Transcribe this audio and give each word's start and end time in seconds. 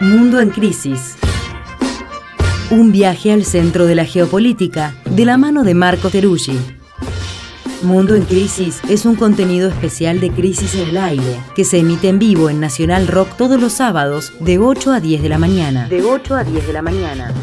Mundo 0.00 0.40
en 0.40 0.48
Crisis. 0.48 1.16
Un 2.70 2.90
viaje 2.90 3.32
al 3.32 3.44
centro 3.44 3.84
de 3.84 3.94
la 3.94 4.06
geopolítica, 4.06 4.94
de 5.04 5.26
la 5.26 5.36
mano 5.36 5.62
de 5.62 5.74
Marco 5.74 6.08
Teruggi. 6.08 6.58
Mundo 7.82 8.14
en 8.14 8.22
Crisis 8.22 8.80
es 8.88 9.04
un 9.04 9.14
contenido 9.14 9.68
especial 9.68 10.18
de 10.18 10.30
Crisis 10.30 10.74
en 10.74 10.88
el 10.88 10.96
Aire, 10.96 11.38
que 11.54 11.66
se 11.66 11.80
emite 11.80 12.08
en 12.08 12.18
vivo 12.18 12.48
en 12.48 12.60
Nacional 12.60 13.08
Rock 13.08 13.36
todos 13.36 13.60
los 13.60 13.74
sábados 13.74 14.32
de 14.40 14.58
8 14.58 14.90
a 14.90 15.00
10 15.00 15.20
de 15.20 15.28
la 15.28 15.38
mañana. 15.38 15.86
De 15.86 16.02
8 16.02 16.34
a 16.34 16.44
10 16.44 16.66
de 16.66 16.72
la 16.72 16.80
mañana. 16.80 17.34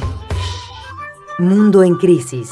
Mundo 1.38 1.84
en 1.84 1.94
Crisis. 1.94 2.50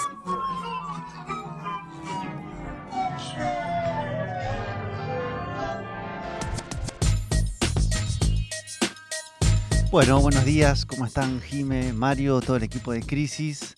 Bueno, 9.95 10.19
buenos 10.19 10.43
días, 10.43 10.85
¿cómo 10.85 11.05
están 11.05 11.39
Jime, 11.39 11.93
Mario, 11.93 12.41
todo 12.41 12.57
el 12.57 12.63
equipo 12.63 12.91
de 12.91 13.01
Crisis? 13.01 13.77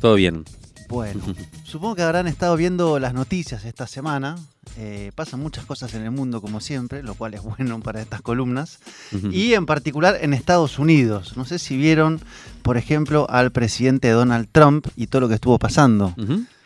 Todo 0.00 0.14
bien. 0.14 0.46
Bueno, 0.88 1.20
supongo 1.64 1.96
que 1.96 2.02
habrán 2.02 2.28
estado 2.28 2.56
viendo 2.56 2.98
las 2.98 3.12
noticias 3.12 3.66
esta 3.66 3.86
semana. 3.86 4.38
Eh, 4.78 5.12
pasan 5.14 5.40
muchas 5.40 5.66
cosas 5.66 5.92
en 5.92 6.02
el 6.02 6.12
mundo, 6.12 6.40
como 6.40 6.60
siempre, 6.60 7.02
lo 7.02 7.14
cual 7.14 7.34
es 7.34 7.42
bueno 7.58 7.78
para 7.80 8.00
estas 8.00 8.22
columnas. 8.22 8.78
Y 9.32 9.52
en 9.52 9.66
particular 9.66 10.16
en 10.22 10.32
Estados 10.32 10.78
Unidos. 10.78 11.36
No 11.36 11.44
sé 11.44 11.58
si 11.58 11.76
vieron, 11.76 12.22
por 12.62 12.78
ejemplo, 12.78 13.26
al 13.28 13.52
presidente 13.52 14.08
Donald 14.08 14.48
Trump 14.50 14.86
y 14.96 15.08
todo 15.08 15.20
lo 15.20 15.28
que 15.28 15.34
estuvo 15.34 15.58
pasando. 15.58 16.14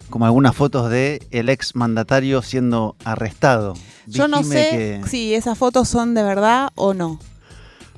Como 0.08 0.24
algunas 0.24 0.54
fotos 0.54 0.88
de 0.88 1.20
el 1.32 1.48
ex 1.48 1.74
mandatario 1.74 2.42
siendo 2.42 2.94
arrestado. 3.04 3.74
Yo 4.06 4.28
no 4.28 4.44
sé 4.44 5.02
si 5.08 5.34
esas 5.34 5.58
fotos 5.58 5.88
son 5.88 6.14
de 6.14 6.22
verdad 6.22 6.70
o 6.76 6.94
no. 6.94 7.18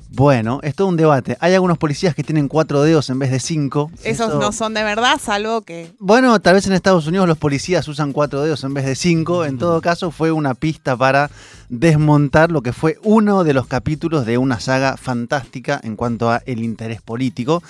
Bueno, 0.09 0.59
es 0.63 0.73
todo 0.73 0.87
un 0.87 0.95
debate. 0.95 1.37
Hay 1.41 1.53
algunos 1.53 1.77
policías 1.77 2.15
que 2.15 2.23
tienen 2.23 2.47
cuatro 2.47 2.81
dedos 2.81 3.09
en 3.09 3.19
vez 3.19 3.29
de 3.29 3.39
cinco. 3.39 3.91
Esos 4.03 4.35
no 4.35 4.51
son 4.51 4.73
de 4.73 4.83
verdad, 4.83 5.19
salvo 5.21 5.61
que... 5.61 5.93
Bueno, 5.99 6.39
tal 6.39 6.53
vez 6.55 6.65
en 6.65 6.73
Estados 6.73 7.07
Unidos 7.07 7.27
los 7.27 7.37
policías 7.37 7.87
usan 7.87 8.13
cuatro 8.13 8.41
dedos 8.41 8.63
en 8.63 8.73
vez 8.73 8.85
de 8.85 8.95
cinco. 8.95 9.45
En 9.45 9.57
todo 9.57 9.81
caso, 9.81 10.11
fue 10.11 10.31
una 10.31 10.53
pista 10.53 10.95
para 10.95 11.29
desmontar 11.69 12.51
lo 12.51 12.61
que 12.61 12.73
fue 12.73 12.97
uno 13.03 13.43
de 13.43 13.53
los 13.53 13.67
capítulos 13.67 14.25
de 14.25 14.37
una 14.37 14.59
saga 14.59 14.97
fantástica 14.97 15.79
en 15.83 15.95
cuanto 15.95 16.31
a 16.31 16.41
el 16.45 16.63
interés 16.63 17.01
político. 17.01 17.61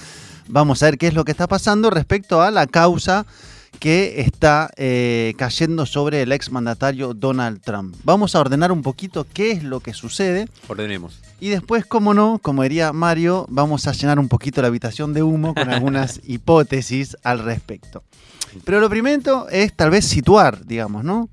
Vamos 0.48 0.82
a 0.82 0.86
ver 0.86 0.98
qué 0.98 1.08
es 1.08 1.14
lo 1.14 1.26
que 1.26 1.32
está 1.32 1.48
pasando 1.48 1.90
respecto 1.90 2.42
a 2.42 2.52
la 2.52 2.68
causa 2.68 3.26
que 3.80 4.22
está 4.22 4.70
eh, 4.78 5.33
cayendo 5.38 5.86
sobre 5.86 6.22
el 6.22 6.31
ex 6.31 6.52
mandatario 6.52 7.14
Donald 7.14 7.61
Trump. 7.61 7.95
Vamos 8.03 8.36
a 8.36 8.39
ordenar 8.39 8.72
un 8.72 8.81
poquito 8.81 9.25
qué 9.33 9.52
es 9.52 9.64
lo 9.64 9.80
que 9.80 9.94
sucede. 9.94 10.47
Ordenemos. 10.67 11.22
Y 11.39 11.50
después, 11.50 11.86
como 11.86 12.14
no, 12.14 12.39
como 12.42 12.64
diría 12.64 12.94
Mario, 12.94 13.45
vamos 13.50 13.88
a 13.88 13.92
llenar 13.92 14.17
un 14.17 14.28
poquito 14.28 14.61
la 14.61 14.70
habitación 14.70 15.14
de 15.14 15.23
humo 15.23 15.53
con 15.53 15.70
algunas 15.70 16.20
hipótesis 16.28 17.16
al 17.23 17.39
respecto. 17.39 18.03
Pero 18.64 18.80
lo 18.80 18.89
primero 18.89 19.48
es 19.50 19.73
tal 19.73 19.92
vez 19.92 20.05
situar, 20.05 20.66
digamos, 20.66 21.03
¿no? 21.03 21.30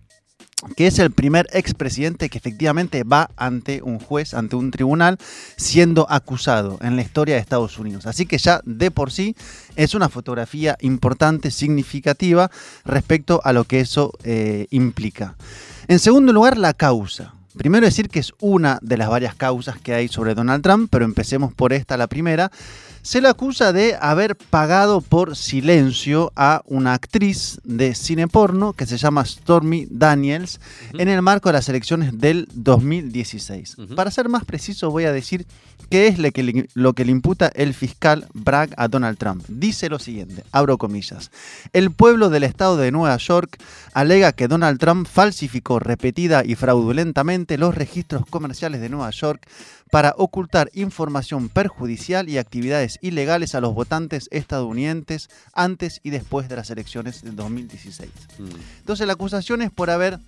Que 0.77 0.87
es 0.87 0.99
el 0.99 1.11
primer 1.11 1.47
expresidente 1.53 2.29
que 2.29 2.39
efectivamente 2.39 3.05
va 3.05 3.31
ante 3.37 3.83
un 3.83 3.99
juez, 3.99 4.35
ante 4.35 4.57
un 4.57 4.71
tribunal, 4.71 5.19
siendo 5.57 6.07
acusado 6.11 6.79
en 6.83 6.97
la 6.97 7.03
historia 7.03 7.35
de 7.35 7.41
Estados 7.41 7.79
Unidos. 7.79 8.07
Así 8.07 8.27
que 8.27 8.39
ya 8.39 8.61
de 8.65 8.91
por 8.91 9.11
sí 9.11 9.37
es 9.77 9.95
una 9.95 10.09
fotografía 10.09 10.77
importante, 10.81 11.51
significativa 11.51 12.51
respecto 12.85 13.41
a 13.45 13.53
lo 13.53 13.65
que 13.65 13.81
eso 13.81 14.13
eh, 14.25 14.67
implica. 14.71 15.37
En 15.89 15.99
segundo 15.99 16.33
lugar, 16.33 16.57
la 16.57 16.73
causa. 16.73 17.35
Primero 17.57 17.87
decir 17.87 18.09
que 18.09 18.19
es 18.19 18.33
una 18.41 18.79
de 18.83 18.97
las 18.97 19.09
varias 19.09 19.35
causas 19.37 19.79
que 19.79 19.95
hay 19.95 20.09
sobre 20.09 20.35
Donald 20.35 20.63
Trump, 20.63 20.89
pero 20.91 21.05
empecemos 21.05 21.55
por 21.55 21.73
esta, 21.73 21.97
la 21.97 22.09
primera. 22.09 22.51
Se 23.05 23.21
le 23.21 23.29
acusa 23.29 23.75
de 23.75 23.99
haber 24.01 24.35
pagado 24.35 25.03
por 25.03 25.37
silencio 25.37 26.33
a 26.37 26.63
una 26.65 26.95
actriz 26.95 27.61
de 27.63 27.95
cine 27.95 28.29
porno 28.29 28.73
que 28.73 28.87
se 28.87 28.97
llama 28.97 29.27
Stormy 29.27 29.87
Daniels 29.91 30.59
en 30.95 31.11
el 31.11 31.21
marco 31.21 31.51
de 31.51 31.53
las 31.53 31.69
elecciones 31.69 32.19
del 32.19 32.49
2016. 32.55 33.77
Para 33.95 34.11
ser 34.11 34.31
más 34.31 34.47
preciso, 34.47 34.91
voy 34.91 35.05
a 35.05 35.13
decir 35.13 35.45
qué 35.91 36.07
es 36.07 36.19
lo 36.19 36.31
que, 36.33 36.43
le, 36.43 36.69
lo 36.73 36.95
que 36.95 37.05
le 37.05 37.13
imputa 37.13 37.49
el 37.55 37.75
fiscal 37.75 38.27
Bragg 38.33 38.73
a 38.79 38.89
Donald 38.89 39.19
Trump. 39.19 39.45
Dice 39.49 39.91
lo 39.91 39.99
siguiente, 39.99 40.43
abro 40.51 40.79
comillas. 40.79 41.31
El 41.75 41.91
pueblo 41.91 42.31
del 42.31 42.45
estado 42.45 42.79
de 42.79 42.91
Nueva 42.91 43.19
York 43.19 43.59
alega 43.93 44.33
que 44.33 44.49
Donald 44.49 44.81
Trump 44.81 45.07
falsificó 45.07 45.79
repetida 45.79 46.43
y 46.43 46.55
fraudulentamente 46.55 47.59
los 47.59 47.75
registros 47.75 48.25
comerciales 48.25 48.81
de 48.81 48.89
Nueva 48.89 49.11
York 49.11 49.47
para 49.95 50.13
ocultar 50.19 50.73
información 50.75 51.49
perjudicial 51.49 52.29
y 52.29 52.39
actividades 52.39 52.99
ilegales 53.01 53.55
a 53.55 53.61
los 53.61 53.75
votantes 53.75 54.29
estadounidenses 54.33 55.31
antes 55.53 56.01
y 56.03 56.11
después 56.11 56.49
de 56.49 56.57
las 56.57 56.69
elecciones 56.71 57.23
del 57.23 57.37
2016. 57.37 58.11
Mm. 58.41 58.45
Entonces 58.81 59.07
la 59.07 59.13
acusación 59.13 59.63
es 59.63 59.71
por 59.71 59.91
haber 59.91 60.19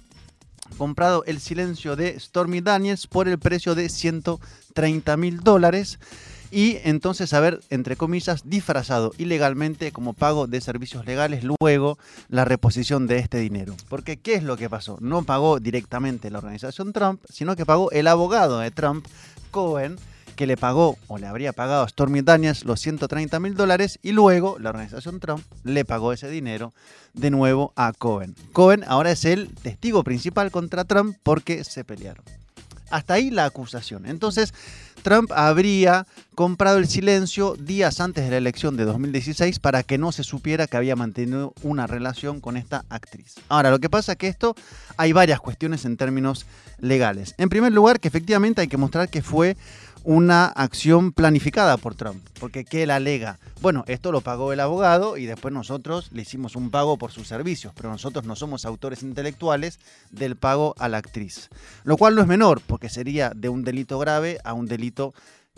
comprado 0.78 1.24
el 1.24 1.40
silencio 1.40 1.96
de 1.96 2.16
Stormy 2.20 2.60
Daniels 2.60 3.08
por 3.08 3.26
el 3.26 3.40
precio 3.40 3.74
de 3.74 3.88
130 3.88 5.16
mil 5.16 5.40
dólares 5.40 5.98
y 6.50 6.78
entonces 6.84 7.32
haber, 7.32 7.60
entre 7.70 7.96
comillas, 7.96 8.48
disfrazado 8.48 9.12
ilegalmente 9.18 9.92
como 9.92 10.12
pago 10.12 10.46
de 10.46 10.60
servicios 10.60 11.04
legales 11.06 11.44
luego 11.60 11.98
la 12.28 12.44
reposición 12.44 13.06
de 13.06 13.18
este 13.18 13.38
dinero. 13.38 13.74
Porque, 13.88 14.16
¿qué 14.16 14.34
es 14.34 14.42
lo 14.42 14.56
que 14.56 14.70
pasó? 14.70 14.96
No 15.00 15.24
pagó 15.24 15.58
directamente 15.58 16.30
la 16.30 16.38
organización 16.38 16.92
Trump, 16.92 17.20
sino 17.28 17.56
que 17.56 17.66
pagó 17.66 17.90
el 17.90 18.06
abogado 18.06 18.60
de 18.60 18.70
Trump, 18.70 19.06
Cohen, 19.50 19.96
que 20.36 20.46
le 20.46 20.56
pagó 20.56 20.96
o 21.08 21.18
le 21.18 21.26
habría 21.26 21.52
pagado 21.52 21.82
a 21.82 21.88
Stormy 21.88 22.20
Daniels 22.20 22.64
los 22.64 22.80
130 22.80 23.40
mil 23.40 23.54
dólares 23.54 23.98
y 24.02 24.12
luego 24.12 24.58
la 24.58 24.70
organización 24.70 25.18
Trump 25.18 25.42
le 25.64 25.84
pagó 25.84 26.12
ese 26.12 26.28
dinero 26.28 26.72
de 27.14 27.30
nuevo 27.30 27.72
a 27.74 27.92
Cohen. 27.92 28.36
Cohen 28.52 28.84
ahora 28.86 29.10
es 29.10 29.24
el 29.24 29.48
testigo 29.54 30.04
principal 30.04 30.50
contra 30.50 30.84
Trump 30.84 31.16
porque 31.22 31.64
se 31.64 31.84
pelearon. 31.84 32.24
Hasta 32.90 33.14
ahí 33.14 33.30
la 33.30 33.46
acusación. 33.46 34.06
Entonces, 34.06 34.54
Trump 35.06 35.30
habría 35.30 36.04
comprado 36.34 36.78
el 36.78 36.88
silencio 36.88 37.54
días 37.54 38.00
antes 38.00 38.24
de 38.24 38.30
la 38.32 38.38
elección 38.38 38.76
de 38.76 38.84
2016 38.84 39.60
para 39.60 39.84
que 39.84 39.98
no 39.98 40.10
se 40.10 40.24
supiera 40.24 40.66
que 40.66 40.76
había 40.76 40.96
mantenido 40.96 41.54
una 41.62 41.86
relación 41.86 42.40
con 42.40 42.56
esta 42.56 42.84
actriz. 42.88 43.36
Ahora, 43.48 43.70
lo 43.70 43.78
que 43.78 43.88
pasa 43.88 44.12
es 44.12 44.18
que 44.18 44.26
esto 44.26 44.56
hay 44.96 45.12
varias 45.12 45.38
cuestiones 45.38 45.84
en 45.84 45.96
términos 45.96 46.44
legales. 46.80 47.36
En 47.38 47.50
primer 47.50 47.72
lugar, 47.72 48.00
que 48.00 48.08
efectivamente 48.08 48.62
hay 48.62 48.66
que 48.66 48.78
mostrar 48.78 49.08
que 49.08 49.22
fue 49.22 49.56
una 50.06 50.46
acción 50.46 51.10
planificada 51.10 51.76
por 51.76 51.96
Trump. 51.96 52.24
Porque 52.38 52.64
¿qué 52.64 52.84
él 52.84 52.92
alega? 52.92 53.40
Bueno, 53.60 53.84
esto 53.88 54.12
lo 54.12 54.20
pagó 54.20 54.52
el 54.52 54.60
abogado 54.60 55.16
y 55.16 55.26
después 55.26 55.52
nosotros 55.52 56.10
le 56.12 56.22
hicimos 56.22 56.54
un 56.54 56.70
pago 56.70 56.96
por 56.96 57.10
sus 57.10 57.26
servicios, 57.26 57.72
pero 57.74 57.90
nosotros 57.90 58.24
no 58.24 58.36
somos 58.36 58.64
autores 58.64 59.02
intelectuales 59.02 59.80
del 60.12 60.36
pago 60.36 60.76
a 60.78 60.88
la 60.88 60.98
actriz. 60.98 61.50
Lo 61.82 61.96
cual 61.96 62.14
no 62.14 62.22
es 62.22 62.28
menor, 62.28 62.62
porque 62.64 62.88
sería 62.88 63.32
de 63.34 63.48
un 63.48 63.64
delito 63.64 63.98
grave 63.98 64.38
a 64.44 64.52
un 64.52 64.66
delito 64.66 65.12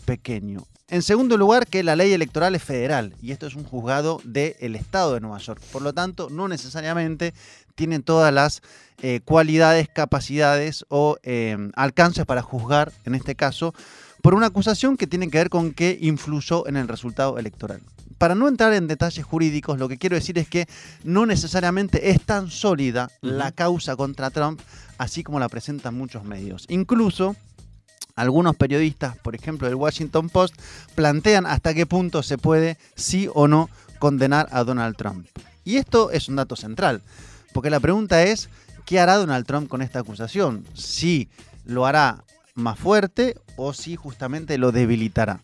pequeño. 0.07 0.65
En 0.89 1.03
segundo 1.03 1.37
lugar, 1.37 1.67
que 1.67 1.83
la 1.83 1.97
ley 1.97 2.15
electoral 2.15 2.55
es 2.55 2.63
federal 2.63 3.15
y 3.21 3.33
esto 3.33 3.47
es 3.47 3.55
un 3.55 3.65
juzgado 3.65 4.23
del 4.25 4.77
Estado 4.77 5.13
de 5.13 5.21
Nueva 5.21 5.37
York. 5.37 5.61
Por 5.71 5.83
lo 5.83 5.93
tanto, 5.93 6.31
no 6.31 6.49
necesariamente 6.49 7.35
tienen 7.75 8.03
todas 8.03 8.33
las 8.33 8.63
eh, 9.03 9.21
cualidades, 9.23 9.91
capacidades 9.91 10.87
o 10.89 11.19
eh, 11.23 11.59
alcances 11.75 12.25
para 12.25 12.41
juzgar, 12.41 12.93
en 13.05 13.15
este 13.15 13.35
caso, 13.35 13.75
por 14.23 14.35
una 14.35 14.47
acusación 14.47 14.97
que 14.97 15.07
tiene 15.07 15.31
que 15.31 15.39
ver 15.39 15.51
con 15.51 15.73
que 15.73 15.99
influyó 16.01 16.67
en 16.67 16.77
el 16.77 16.89
resultado 16.89 17.39
electoral. 17.39 17.81
Para 18.19 18.35
no 18.35 18.49
entrar 18.49 18.73
en 18.73 18.89
detalles 18.89 19.25
jurídicos, 19.25 19.79
lo 19.79 19.89
que 19.89 19.97
quiero 19.97 20.17
decir 20.17 20.39
es 20.39 20.49
que 20.49 20.67
no 21.05 21.25
necesariamente 21.25 22.11
es 22.11 22.21
tan 22.21 22.51
sólida 22.51 23.11
la 23.21 23.53
causa 23.53 23.95
contra 23.95 24.31
Trump, 24.31 24.61
así 24.99 25.23
como 25.23 25.39
la 25.39 25.49
presentan 25.49 25.95
muchos 25.95 26.25
medios. 26.25 26.67
Incluso 26.69 27.37
algunos 28.17 28.57
periodistas, 28.57 29.17
por 29.19 29.37
ejemplo 29.37 29.69
del 29.69 29.77
Washington 29.77 30.29
Post, 30.29 30.57
plantean 30.97 31.47
hasta 31.47 31.75
qué 31.75 31.87
punto 31.87 32.25
se 32.25 32.39
puede, 32.39 32.77
sí 32.97 33.29
o 33.33 33.47
no, 33.47 33.71
condenar 34.01 34.49
a 34.51 34.65
Donald 34.65 34.97
Trump. 34.97 35.29
Y 35.65 35.77
esto 35.77 36.11
es 36.11 36.29
un 36.29 36.35
dato 36.35 36.57
central, 36.57 37.03
porque 37.53 37.71
la 37.71 37.79
pregunta 37.79 38.25
es, 38.25 38.49
¿qué 38.85 38.99
hará 38.99 39.15
Donald 39.15 39.47
Trump 39.47 39.69
con 39.69 39.83
esta 39.83 40.01
acusación? 40.01 40.65
Si 40.75 41.29
lo 41.65 41.87
hará 41.87 42.25
más 42.59 42.79
fuerte 42.79 43.37
o 43.57 43.73
si 43.73 43.97
justamente 43.97 44.59
lo 44.59 44.73
debilitará. 44.73 45.41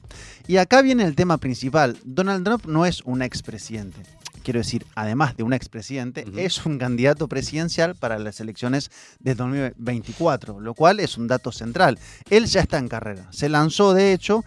Y 0.47 0.59
acá 0.59 0.83
viene 0.83 1.05
el 1.05 1.17
tema 1.17 1.39
principal. 1.39 1.97
Donald 2.05 2.45
Trump 2.45 2.67
no 2.67 2.87
es 2.87 3.03
un 3.03 3.23
expresidente. 3.23 4.03
Quiero 4.43 4.61
decir, 4.61 4.85
además 4.95 5.37
de 5.39 5.43
un 5.43 5.55
expresidente, 5.55 6.27
es 6.37 6.67
un 6.67 6.79
candidato 6.79 7.29
presidencial 7.29 7.95
para 7.95 8.19
las 8.19 8.41
elecciones 8.41 8.91
de 9.19 9.35
2024, 9.35 10.61
lo 10.61 10.75
cual 10.75 11.01
es 11.01 11.17
un 11.17 11.29
dato 11.29 11.51
central. 11.51 11.99
Él 12.29 12.45
ya 12.45 12.61
está 12.61 12.77
en 12.77 12.89
carrera. 12.89 13.27
Se 13.31 13.49
lanzó, 13.49 13.95
de 13.95 14.13
hecho, 14.13 14.45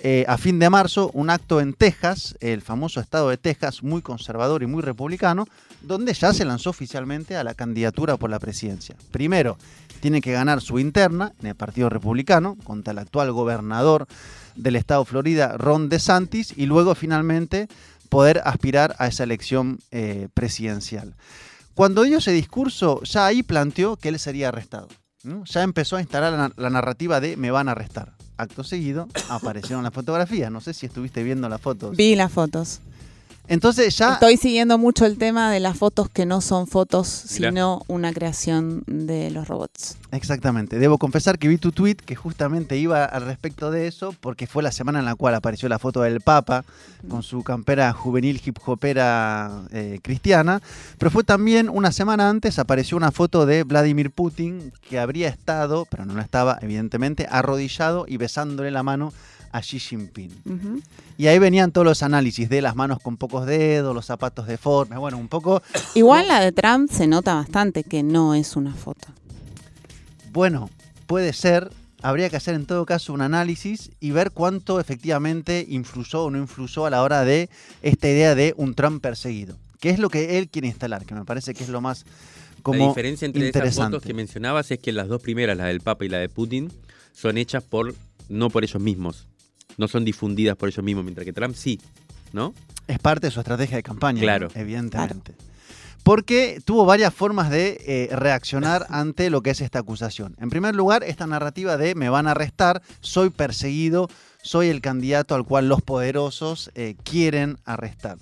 eh, 0.00 0.24
a 0.28 0.36
fin 0.38 0.58
de 0.58 0.70
marzo 0.70 1.10
un 1.14 1.30
acto 1.30 1.60
en 1.60 1.72
Texas, 1.72 2.36
el 2.40 2.60
famoso 2.62 3.00
estado 3.00 3.30
de 3.30 3.36
Texas, 3.36 3.82
muy 3.82 4.02
conservador 4.02 4.62
y 4.62 4.66
muy 4.66 4.82
republicano, 4.82 5.46
donde 5.82 6.12
ya 6.14 6.32
se 6.32 6.44
lanzó 6.44 6.70
oficialmente 6.70 7.36
a 7.36 7.44
la 7.44 7.54
candidatura 7.54 8.16
por 8.16 8.30
la 8.30 8.38
presidencia. 8.38 8.96
Primero, 9.10 9.56
tiene 10.00 10.20
que 10.20 10.32
ganar 10.32 10.60
su 10.60 10.78
interna 10.78 11.32
en 11.40 11.48
el 11.48 11.54
Partido 11.54 11.88
Republicano 11.88 12.56
contra 12.64 12.92
el 12.92 12.98
actual 12.98 13.32
gobernador 13.32 14.06
del 14.56 14.76
estado 14.76 15.04
de 15.04 15.10
Florida, 15.10 15.56
Ron 15.56 15.88
DeSantis, 15.88 16.54
y 16.56 16.66
luego 16.66 16.94
finalmente 16.94 17.68
poder 18.08 18.40
aspirar 18.44 18.96
a 18.98 19.06
esa 19.06 19.24
elección 19.24 19.78
eh, 19.90 20.28
presidencial. 20.34 21.14
Cuando 21.74 22.02
dio 22.02 22.18
ese 22.18 22.32
discurso, 22.32 23.02
ya 23.02 23.26
ahí 23.26 23.42
planteó 23.42 23.96
que 23.96 24.08
él 24.08 24.18
sería 24.18 24.48
arrestado. 24.48 24.88
Ya 25.44 25.62
empezó 25.62 25.96
a 25.96 26.00
instalar 26.00 26.52
la 26.56 26.70
narrativa 26.70 27.20
de 27.20 27.36
me 27.36 27.50
van 27.50 27.68
a 27.68 27.72
arrestar 27.72 28.18
acto 28.38 28.64
seguido 28.64 29.08
aparecieron 29.28 29.82
las 29.82 29.92
fotografías. 29.92 30.50
No 30.50 30.60
sé 30.60 30.72
si 30.72 30.86
estuviste 30.86 31.22
viendo 31.22 31.48
las 31.48 31.60
fotos. 31.60 31.96
Vi 31.96 32.16
las 32.16 32.32
fotos. 32.32 32.80
Entonces 33.48 33.96
ya... 33.96 34.14
Estoy 34.14 34.36
siguiendo 34.36 34.78
mucho 34.78 35.06
el 35.06 35.16
tema 35.16 35.50
de 35.50 35.58
las 35.60 35.76
fotos 35.76 36.10
que 36.10 36.26
no 36.26 36.40
son 36.40 36.66
fotos, 36.66 37.08
sino 37.08 37.82
una 37.88 38.12
creación 38.12 38.84
de 38.86 39.30
los 39.30 39.48
robots. 39.48 39.96
Exactamente. 40.12 40.78
Debo 40.78 40.98
confesar 40.98 41.38
que 41.38 41.48
vi 41.48 41.56
tu 41.56 41.72
tweet 41.72 41.96
que 41.96 42.14
justamente 42.14 42.76
iba 42.76 43.04
al 43.04 43.24
respecto 43.24 43.70
de 43.70 43.86
eso, 43.86 44.14
porque 44.20 44.46
fue 44.46 44.62
la 44.62 44.72
semana 44.72 44.98
en 44.98 45.06
la 45.06 45.14
cual 45.14 45.34
apareció 45.34 45.68
la 45.68 45.78
foto 45.78 46.02
del 46.02 46.20
Papa 46.20 46.64
con 47.08 47.22
su 47.22 47.42
campera 47.42 47.92
juvenil 47.92 48.40
hip 48.44 48.58
hopera 48.64 49.62
eh, 49.72 49.98
cristiana, 50.02 50.60
pero 50.98 51.10
fue 51.10 51.24
también 51.24 51.68
una 51.68 51.92
semana 51.92 52.28
antes 52.28 52.58
apareció 52.58 52.96
una 52.96 53.12
foto 53.12 53.46
de 53.46 53.64
Vladimir 53.64 54.10
Putin 54.10 54.72
que 54.88 54.98
habría 54.98 55.28
estado, 55.28 55.86
pero 55.90 56.04
no 56.04 56.14
lo 56.14 56.20
estaba 56.20 56.58
evidentemente, 56.60 57.26
arrodillado 57.30 58.04
y 58.06 58.16
besándole 58.16 58.70
la 58.70 58.82
mano 58.82 59.12
a 59.52 59.60
Xi 59.60 59.78
Jinping. 59.78 60.30
Y 61.16 61.26
ahí 61.26 61.38
venían 61.38 61.72
todos 61.72 61.86
los 61.86 62.02
análisis 62.02 62.48
de 62.48 62.62
las 62.62 62.76
manos 62.76 62.98
con 63.00 63.16
pocos 63.16 63.46
dedos, 63.46 63.94
los 63.94 64.06
zapatos 64.06 64.46
deformes, 64.46 64.98
bueno, 64.98 65.18
un 65.18 65.28
poco... 65.28 65.62
Igual 65.94 66.28
la 66.28 66.40
de 66.40 66.52
Trump 66.52 66.90
se 66.90 67.06
nota 67.06 67.34
bastante 67.34 67.84
que 67.84 68.02
no 68.02 68.34
es 68.34 68.56
una 68.56 68.74
foto. 68.74 69.08
Bueno, 70.32 70.70
puede 71.06 71.32
ser, 71.32 71.70
habría 72.02 72.28
que 72.30 72.36
hacer 72.36 72.54
en 72.54 72.66
todo 72.66 72.86
caso 72.86 73.12
un 73.12 73.22
análisis 73.22 73.90
y 74.00 74.10
ver 74.10 74.30
cuánto 74.30 74.80
efectivamente 74.80 75.66
influyó 75.68 76.24
o 76.24 76.30
no 76.30 76.38
influyó 76.38 76.86
a 76.86 76.90
la 76.90 77.02
hora 77.02 77.24
de 77.24 77.48
esta 77.82 78.08
idea 78.08 78.34
de 78.34 78.54
un 78.56 78.74
Trump 78.74 79.02
perseguido, 79.02 79.56
que 79.80 79.90
es 79.90 79.98
lo 79.98 80.10
que 80.10 80.38
él 80.38 80.48
quiere 80.48 80.68
instalar, 80.68 81.06
que 81.06 81.14
me 81.14 81.24
parece 81.24 81.54
que 81.54 81.64
es 81.64 81.70
lo 81.70 81.80
más 81.80 82.04
como 82.62 82.78
La 82.78 82.88
diferencia 82.88 83.26
entre 83.26 83.48
esas 83.48 83.76
fotos 83.76 84.02
que 84.02 84.14
mencionabas 84.14 84.70
es 84.70 84.78
que 84.80 84.92
las 84.92 85.08
dos 85.08 85.22
primeras, 85.22 85.56
la 85.56 85.66
del 85.66 85.80
Papa 85.80 86.04
y 86.04 86.08
la 86.08 86.18
de 86.18 86.28
Putin, 86.28 86.72
son 87.12 87.38
hechas 87.38 87.62
por 87.62 87.94
no 88.28 88.50
por 88.50 88.64
ellos 88.64 88.82
mismos 88.82 89.27
no 89.78 89.88
son 89.88 90.04
difundidas 90.04 90.56
por 90.56 90.68
ellos 90.68 90.84
mismos, 90.84 91.04
mientras 91.04 91.24
que 91.24 91.32
Trump 91.32 91.54
sí, 91.54 91.80
¿no? 92.32 92.52
Es 92.86 92.98
parte 92.98 93.28
de 93.28 93.30
su 93.30 93.40
estrategia 93.40 93.76
de 93.76 93.82
campaña, 93.82 94.20
claro. 94.20 94.48
evidentemente. 94.54 95.34
Porque 96.02 96.60
tuvo 96.64 96.84
varias 96.84 97.12
formas 97.12 97.50
de 97.50 97.82
eh, 97.86 98.16
reaccionar 98.16 98.86
ante 98.90 99.30
lo 99.30 99.42
que 99.42 99.50
es 99.50 99.60
esta 99.60 99.78
acusación. 99.78 100.36
En 100.40 100.50
primer 100.50 100.74
lugar, 100.74 101.04
esta 101.04 101.26
narrativa 101.26 101.76
de 101.76 101.94
me 101.94 102.08
van 102.08 102.26
a 102.26 102.32
arrestar, 102.32 102.82
soy 103.00 103.30
perseguido, 103.30 104.08
soy 104.42 104.68
el 104.68 104.80
candidato 104.80 105.34
al 105.34 105.44
cual 105.44 105.68
los 105.68 105.82
poderosos 105.82 106.70
eh, 106.74 106.96
quieren 107.04 107.58
arrestar. 107.64 108.18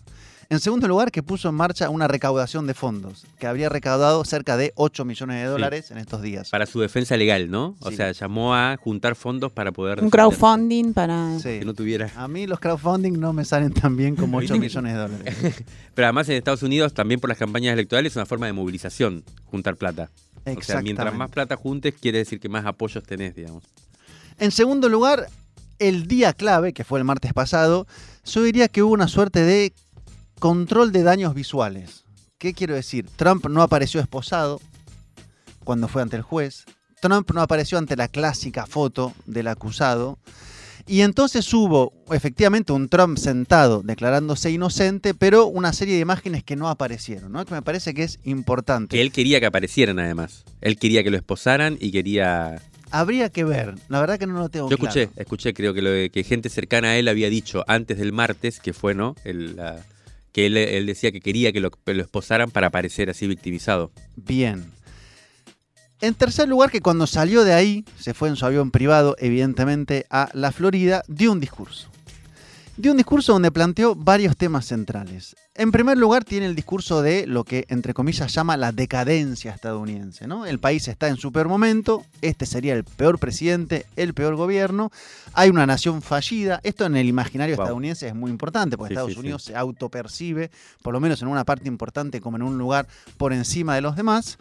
En 0.48 0.60
segundo 0.60 0.86
lugar, 0.86 1.10
que 1.10 1.24
puso 1.24 1.48
en 1.48 1.56
marcha 1.56 1.90
una 1.90 2.06
recaudación 2.06 2.68
de 2.68 2.74
fondos, 2.74 3.26
que 3.38 3.48
habría 3.48 3.68
recaudado 3.68 4.24
cerca 4.24 4.56
de 4.56 4.72
8 4.76 5.04
millones 5.04 5.42
de 5.42 5.48
dólares 5.48 5.90
en 5.90 5.98
estos 5.98 6.22
días. 6.22 6.50
Para 6.50 6.66
su 6.66 6.80
defensa 6.80 7.16
legal, 7.16 7.50
¿no? 7.50 7.76
O 7.80 7.90
sea, 7.90 8.12
llamó 8.12 8.54
a 8.54 8.76
juntar 8.76 9.16
fondos 9.16 9.50
para 9.50 9.72
poder... 9.72 10.02
Un 10.02 10.10
crowdfunding 10.10 10.92
para... 10.92 11.36
Que 11.42 11.64
no 11.64 11.74
tuviera... 11.74 12.10
A 12.14 12.28
mí 12.28 12.46
los 12.46 12.60
crowdfunding 12.60 13.18
no 13.18 13.32
me 13.32 13.44
salen 13.44 13.72
tan 13.72 13.96
bien 13.96 14.14
como 14.14 14.38
8 14.38 14.54
millones 14.58 14.92
de 14.92 14.98
dólares. 14.98 15.34
Pero 15.94 16.06
además 16.06 16.28
en 16.28 16.36
Estados 16.36 16.62
Unidos, 16.62 16.94
también 16.94 17.18
por 17.18 17.28
las 17.28 17.38
campañas 17.38 17.72
electorales, 17.72 18.12
es 18.12 18.16
una 18.16 18.26
forma 18.26 18.46
de 18.46 18.52
movilización, 18.52 19.24
juntar 19.46 19.76
plata. 19.76 20.10
O 20.44 20.62
sea, 20.62 20.80
mientras 20.80 21.12
más 21.12 21.30
plata 21.30 21.56
juntes, 21.56 21.94
quiere 22.00 22.18
decir 22.18 22.38
que 22.38 22.48
más 22.48 22.64
apoyos 22.66 23.02
tenés, 23.02 23.34
digamos. 23.34 23.64
En 24.38 24.52
segundo 24.52 24.88
lugar, 24.88 25.26
el 25.80 26.06
día 26.06 26.32
clave, 26.32 26.72
que 26.72 26.84
fue 26.84 27.00
el 27.00 27.04
martes 27.04 27.32
pasado, 27.32 27.86
yo 28.24 28.42
diría 28.42 28.68
que 28.68 28.82
hubo 28.82 28.92
una 28.92 29.08
suerte 29.08 29.42
de 29.42 29.72
Control 30.38 30.92
de 30.92 31.02
daños 31.02 31.34
visuales. 31.34 32.04
¿Qué 32.38 32.52
quiero 32.52 32.74
decir? 32.74 33.06
Trump 33.16 33.46
no 33.46 33.62
apareció 33.62 34.00
esposado 34.00 34.60
cuando 35.64 35.88
fue 35.88 36.02
ante 36.02 36.16
el 36.16 36.22
juez. 36.22 36.64
Trump 37.00 37.30
no 37.32 37.40
apareció 37.40 37.78
ante 37.78 37.96
la 37.96 38.08
clásica 38.08 38.66
foto 38.66 39.14
del 39.24 39.48
acusado. 39.48 40.18
Y 40.86 41.00
entonces 41.00 41.52
hubo 41.52 41.92
efectivamente 42.12 42.72
un 42.72 42.88
Trump 42.88 43.18
sentado 43.18 43.82
declarándose 43.82 44.50
inocente, 44.50 45.14
pero 45.14 45.46
una 45.46 45.72
serie 45.72 45.94
de 45.94 46.00
imágenes 46.00 46.44
que 46.44 46.54
no 46.54 46.68
aparecieron, 46.68 47.32
¿no? 47.32 47.44
Que 47.44 47.54
me 47.54 47.62
parece 47.62 47.94
que 47.94 48.04
es 48.04 48.20
importante. 48.24 48.96
Que 48.96 49.02
él 49.02 49.10
quería 49.10 49.40
que 49.40 49.46
aparecieran 49.46 49.98
además. 49.98 50.44
Él 50.60 50.78
quería 50.78 51.02
que 51.02 51.10
lo 51.10 51.16
esposaran 51.16 51.76
y 51.80 51.90
quería... 51.90 52.60
Habría 52.92 53.30
que 53.30 53.42
ver, 53.42 53.74
la 53.88 53.98
verdad 54.00 54.16
que 54.16 54.28
no 54.28 54.38
lo 54.38 54.48
tengo 54.48 54.70
Yo 54.70 54.76
escuché, 54.76 55.08
escuché, 55.16 55.54
creo 55.54 55.74
que, 55.74 55.82
lo 55.82 55.90
que 56.12 56.22
gente 56.22 56.48
cercana 56.48 56.90
a 56.90 56.96
él 56.96 57.08
había 57.08 57.28
dicho 57.28 57.64
antes 57.66 57.98
del 57.98 58.12
martes, 58.12 58.60
que 58.60 58.72
fue, 58.72 58.94
¿no? 58.94 59.16
El, 59.24 59.56
la, 59.56 59.84
que 60.36 60.44
él, 60.44 60.84
decía 60.84 61.12
que 61.12 61.20
quería 61.22 61.50
que 61.50 61.60
lo, 61.60 61.70
esposaran 61.86 62.50
para 62.50 62.68
parecer 62.68 63.08
así 63.08 63.26
victimizado. 63.26 63.90
Bien. 64.16 64.70
En 66.02 66.12
tercer 66.12 66.46
lugar, 66.46 66.70
que 66.70 66.82
cuando 66.82 67.06
salió 67.06 67.42
de 67.42 67.54
ahí, 67.54 67.86
se 67.98 68.12
fue 68.12 68.28
en 68.28 68.36
su 68.36 68.44
avión 68.44 68.70
privado, 68.70 69.16
evidentemente, 69.18 70.04
a 70.10 70.28
la 70.34 70.52
Florida, 70.52 71.02
dio 71.08 71.32
un 71.32 71.40
discurso 71.40 71.88
dio 72.76 72.90
un 72.90 72.98
discurso 72.98 73.32
donde 73.32 73.50
planteó 73.50 73.94
varios 73.94 74.36
temas 74.36 74.66
centrales. 74.66 75.34
En 75.54 75.72
primer 75.72 75.96
lugar, 75.96 76.24
tiene 76.24 76.46
el 76.46 76.54
discurso 76.54 77.00
de 77.00 77.26
lo 77.26 77.44
que, 77.44 77.64
entre 77.68 77.94
comillas, 77.94 78.32
llama 78.34 78.56
la 78.56 78.72
decadencia 78.72 79.52
estadounidense. 79.52 80.26
¿no? 80.26 80.44
El 80.44 80.58
país 80.58 80.86
está 80.88 81.08
en 81.08 81.16
su 81.16 81.32
peor 81.32 81.48
momento, 81.48 82.04
este 82.20 82.44
sería 82.44 82.74
el 82.74 82.84
peor 82.84 83.18
presidente, 83.18 83.86
el 83.96 84.12
peor 84.12 84.36
gobierno, 84.36 84.92
hay 85.32 85.48
una 85.48 85.66
nación 85.66 86.02
fallida. 86.02 86.60
Esto 86.62 86.84
en 86.84 86.96
el 86.96 87.08
imaginario 87.08 87.54
estadounidense 87.54 88.08
es 88.08 88.14
muy 88.14 88.30
importante, 88.30 88.76
porque 88.76 88.94
Estados 88.94 89.16
Unidos 89.16 89.42
se 89.42 89.56
autopercibe, 89.56 90.50
por 90.82 90.92
lo 90.92 91.00
menos 91.00 91.22
en 91.22 91.28
una 91.28 91.44
parte 91.44 91.68
importante, 91.68 92.20
como 92.20 92.36
en 92.36 92.42
un 92.42 92.58
lugar 92.58 92.86
por 93.16 93.32
encima 93.32 93.74
de 93.74 93.80
los 93.80 93.96
demás. 93.96 94.38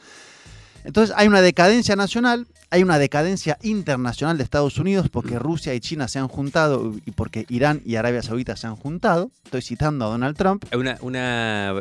Entonces 0.86 1.16
hay 1.18 1.28
una 1.28 1.42
decadencia 1.42 1.96
nacional, 1.96 2.48
hay 2.70 2.84
una 2.84 3.00
decadencia 3.00 3.58
internacional 3.64 4.38
de 4.38 4.44
Estados 4.44 4.78
Unidos 4.78 5.10
porque 5.10 5.40
Rusia 5.40 5.74
y 5.74 5.80
China 5.80 6.08
se 6.08 6.20
han 6.20 6.28
juntado 6.28 6.94
y 7.06 7.12
porque 7.12 7.46
Irán 7.50 7.82
y 7.86 7.96
Arabia 7.96 8.22
Saudita 8.22 8.56
se 8.56 8.68
han 8.68 8.76
juntado. 8.76 9.32
Estoy 9.46 9.64
citando 9.64 10.06
a 10.06 10.10
Donald 10.10 10.38
Trump. 10.38 10.64
Una, 10.74 10.98
una, 11.02 11.74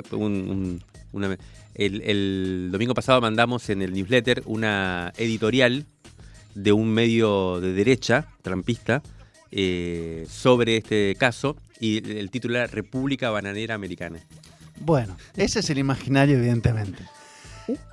el, 1.75 2.69
domingo 2.73 2.95
pasado 2.95 3.21
mandamos 3.21 3.69
en 3.69 3.83
el 3.83 3.93
newsletter 3.93 4.43
una 4.47 5.13
editorial 5.19 5.85
de 6.55 6.73
un 6.73 6.89
medio 6.89 7.61
de 7.61 7.75
derecha, 7.75 8.29
trampista, 8.41 9.03
eh, 9.51 10.27
sobre 10.31 10.79
este 10.79 11.15
caso 11.19 11.57
y 11.79 11.99
el 12.19 12.31
título 12.31 12.57
era 12.57 12.67
República 12.69 13.31
Bananera 13.31 13.75
Americana. 13.75 14.21
Bueno, 14.81 15.17
ese 15.37 15.61
es 15.61 15.69
el 15.69 15.79
imaginario 15.79 16.39
evidentemente. 16.39 17.05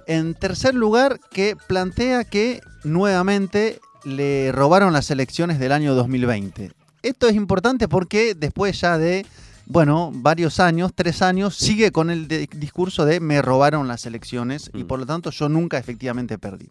En 0.08 0.34
tercer 0.34 0.75
lugar, 0.75 1.20
que 1.32 1.56
plantea 1.68 2.24
que 2.24 2.62
nuevamente 2.84 3.80
le 4.04 4.51
robaron 4.51 4.94
las 4.94 5.12
elecciones 5.12 5.60
del 5.60 5.72
año 5.72 5.94
2020. 5.94 6.72
Esto 7.04 7.28
es 7.28 7.36
importante 7.36 7.88
porque 7.88 8.36
después 8.36 8.80
ya 8.80 8.98
de, 8.98 9.25
bueno, 9.66 10.12
varios 10.13 10.60
años, 10.60 10.92
tres 10.94 11.22
años, 11.22 11.56
sigue 11.56 11.92
con 11.92 12.10
el 12.10 12.28
discurso 12.28 13.06
de 13.06 13.20
me 13.20 13.42
robaron 13.42 13.88
las 13.88 14.06
elecciones 14.06 14.70
y 14.74 14.84
mm. 14.84 14.88
por 14.88 15.00
lo 15.00 15.06
tanto 15.06 15.32
yo 15.32 15.50
nunca 15.50 15.78
efectivamente 15.78 16.38
perdí. 16.38 16.70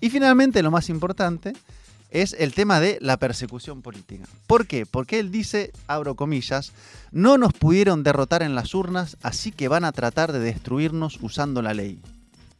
Y 0.00 0.10
finalmente, 0.10 0.62
lo 0.62 0.70
más 0.70 0.88
importante, 0.88 1.52
es 2.10 2.34
el 2.38 2.52
tema 2.52 2.80
de 2.80 2.98
la 3.00 3.16
persecución 3.16 3.80
política. 3.80 4.24
¿Por 4.46 4.66
qué? 4.66 4.84
Porque 4.84 5.18
él 5.18 5.30
dice, 5.32 5.72
abro 5.86 6.14
comillas, 6.14 6.72
no 7.10 7.38
nos 7.38 7.54
pudieron 7.54 8.02
derrotar 8.02 8.42
en 8.42 8.54
las 8.54 8.74
urnas, 8.74 9.16
así 9.22 9.50
que 9.50 9.68
van 9.68 9.84
a 9.84 9.92
tratar 9.92 10.32
de 10.32 10.40
destruirnos 10.40 11.18
usando 11.22 11.62
la 11.62 11.72
ley 11.72 12.02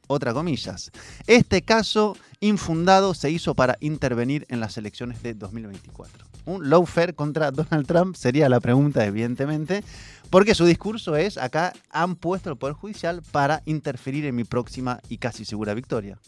otra 0.07 0.33
comillas. 0.33 0.91
Este 1.27 1.63
caso 1.63 2.17
infundado 2.41 3.15
se 3.15 3.31
hizo 3.31 3.55
para 3.55 3.77
intervenir 3.81 4.47
en 4.49 4.61
las 4.61 4.77
elecciones 4.77 5.23
de 5.23 5.35
2024. 5.35 6.27
Un 6.45 6.69
lawfare 6.69 7.15
contra 7.15 7.51
Donald 7.51 7.87
Trump 7.87 8.17
sería 8.17 8.49
la 8.49 8.61
pregunta, 8.61 9.07
evidentemente, 9.07 9.85
porque 10.31 10.55
su 10.55 10.65
discurso 10.65 11.15
es, 11.17 11.39
acá 11.39 11.73
han 11.91 12.17
puesto 12.17 12.51
el 12.51 12.57
Poder 12.57 12.75
Judicial 12.75 13.23
para 13.31 13.63
interferir 13.65 14.25
en 14.27 14.35
mi 14.35 14.45
próxima 14.45 15.01
y 15.09 15.19
casi 15.19 15.45
segura 15.45 15.75
victoria. 15.75 16.19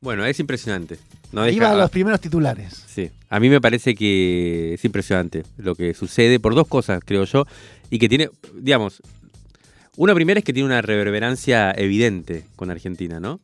Bueno, 0.00 0.24
es 0.24 0.40
impresionante. 0.40 0.98
No 1.30 1.48
Iba 1.48 1.70
a 1.70 1.74
los 1.76 1.90
primeros 1.90 2.20
titulares. 2.20 2.84
Sí, 2.88 3.10
a 3.28 3.38
mí 3.38 3.48
me 3.48 3.60
parece 3.60 3.94
que 3.94 4.74
es 4.74 4.84
impresionante 4.84 5.44
lo 5.56 5.74
que 5.74 5.94
sucede 5.94 6.40
por 6.40 6.54
dos 6.54 6.66
cosas, 6.66 7.02
creo 7.04 7.24
yo, 7.24 7.46
y 7.88 7.98
que 7.98 8.08
tiene, 8.08 8.28
digamos, 8.54 9.00
una 9.96 10.14
primera 10.14 10.38
es 10.38 10.44
que 10.44 10.52
tiene 10.52 10.66
una 10.66 10.82
reverberancia 10.82 11.72
evidente 11.76 12.44
con 12.56 12.70
Argentina, 12.70 13.20
¿no? 13.20 13.40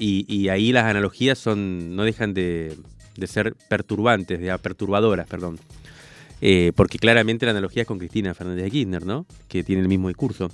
Y, 0.00 0.48
ahí 0.48 0.70
las 0.70 0.84
analogías 0.84 1.38
son 1.38 1.96
no 1.96 2.04
dejan 2.04 2.32
de, 2.32 2.76
ser 3.26 3.56
perturbantes, 3.68 4.38
de 4.40 4.56
perturbadoras, 4.58 5.26
perdón. 5.26 5.58
Eh, 6.40 6.70
porque 6.76 6.98
claramente 6.98 7.46
la 7.46 7.50
analogía 7.50 7.82
es 7.82 7.88
con 7.88 7.98
Cristina 7.98 8.32
Fernández 8.32 8.64
de 8.64 8.70
Kirchner, 8.70 9.04
¿no? 9.04 9.26
Que 9.48 9.64
tiene 9.64 9.82
el 9.82 9.88
mismo 9.88 10.06
discurso. 10.08 10.50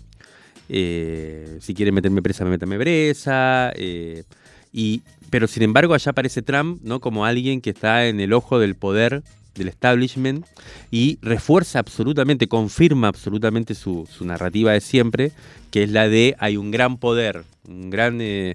eh, 0.70 1.58
si 1.60 1.74
quieren 1.74 1.94
meterme 1.94 2.22
presa, 2.22 2.44
me 2.46 2.78
presa. 2.78 3.70
eh, 3.76 4.24
y, 4.72 5.02
pero 5.30 5.46
sin 5.46 5.62
embargo, 5.62 5.94
allá 5.94 6.10
aparece 6.10 6.42
Trump 6.42 6.80
¿no? 6.82 7.00
como 7.00 7.24
alguien 7.24 7.60
que 7.60 7.70
está 7.70 8.06
en 8.06 8.18
el 8.18 8.32
ojo 8.32 8.58
del 8.58 8.74
poder 8.74 9.22
del 9.54 9.68
establishment 9.68 10.46
y 10.90 11.18
refuerza 11.22 11.78
absolutamente, 11.78 12.48
confirma 12.48 13.08
absolutamente 13.08 13.74
su, 13.74 14.08
su 14.10 14.24
narrativa 14.24 14.72
de 14.72 14.80
siempre, 14.80 15.32
que 15.70 15.84
es 15.84 15.90
la 15.90 16.08
de 16.08 16.36
hay 16.38 16.56
un 16.56 16.70
gran 16.70 16.98
poder, 16.98 17.44
un 17.68 17.90
gran 17.90 18.20
eh, 18.20 18.54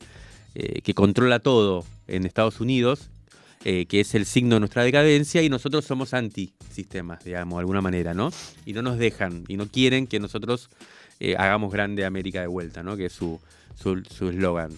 eh, 0.56 0.82
que 0.82 0.94
controla 0.94 1.40
todo 1.40 1.86
en 2.08 2.26
Estados 2.26 2.60
Unidos, 2.60 3.10
eh, 3.66 3.86
que 3.88 4.00
es 4.00 4.16
el 4.16 4.26
signo 4.26 4.56
de 4.56 4.62
nuestra 4.62 4.84
decadencia, 4.84 5.42
y 5.42 5.50
nosotros 5.50 5.86
somos 5.86 6.14
anti-sistemas, 6.14 7.24
digamos, 7.24 7.58
de 7.58 7.60
alguna 7.60 7.82
manera, 7.82 8.14
¿no? 8.14 8.32
Y 8.66 8.74
no 8.74 8.82
nos 8.82 8.98
dejan, 8.98 9.44
y 9.48 9.58
no 9.58 9.68
quieren 9.68 10.08
que 10.08 10.20
nosotros 10.20 10.70
hagamos 11.38 11.74
grande 11.74 12.06
América 12.06 12.40
de 12.40 12.48
vuelta, 12.48 12.82
¿no? 12.82 12.96
Que 12.96 13.08
es 13.08 13.14
su 13.14 13.42
su 13.76 14.02
su 14.06 14.30
eslogan. 14.30 14.72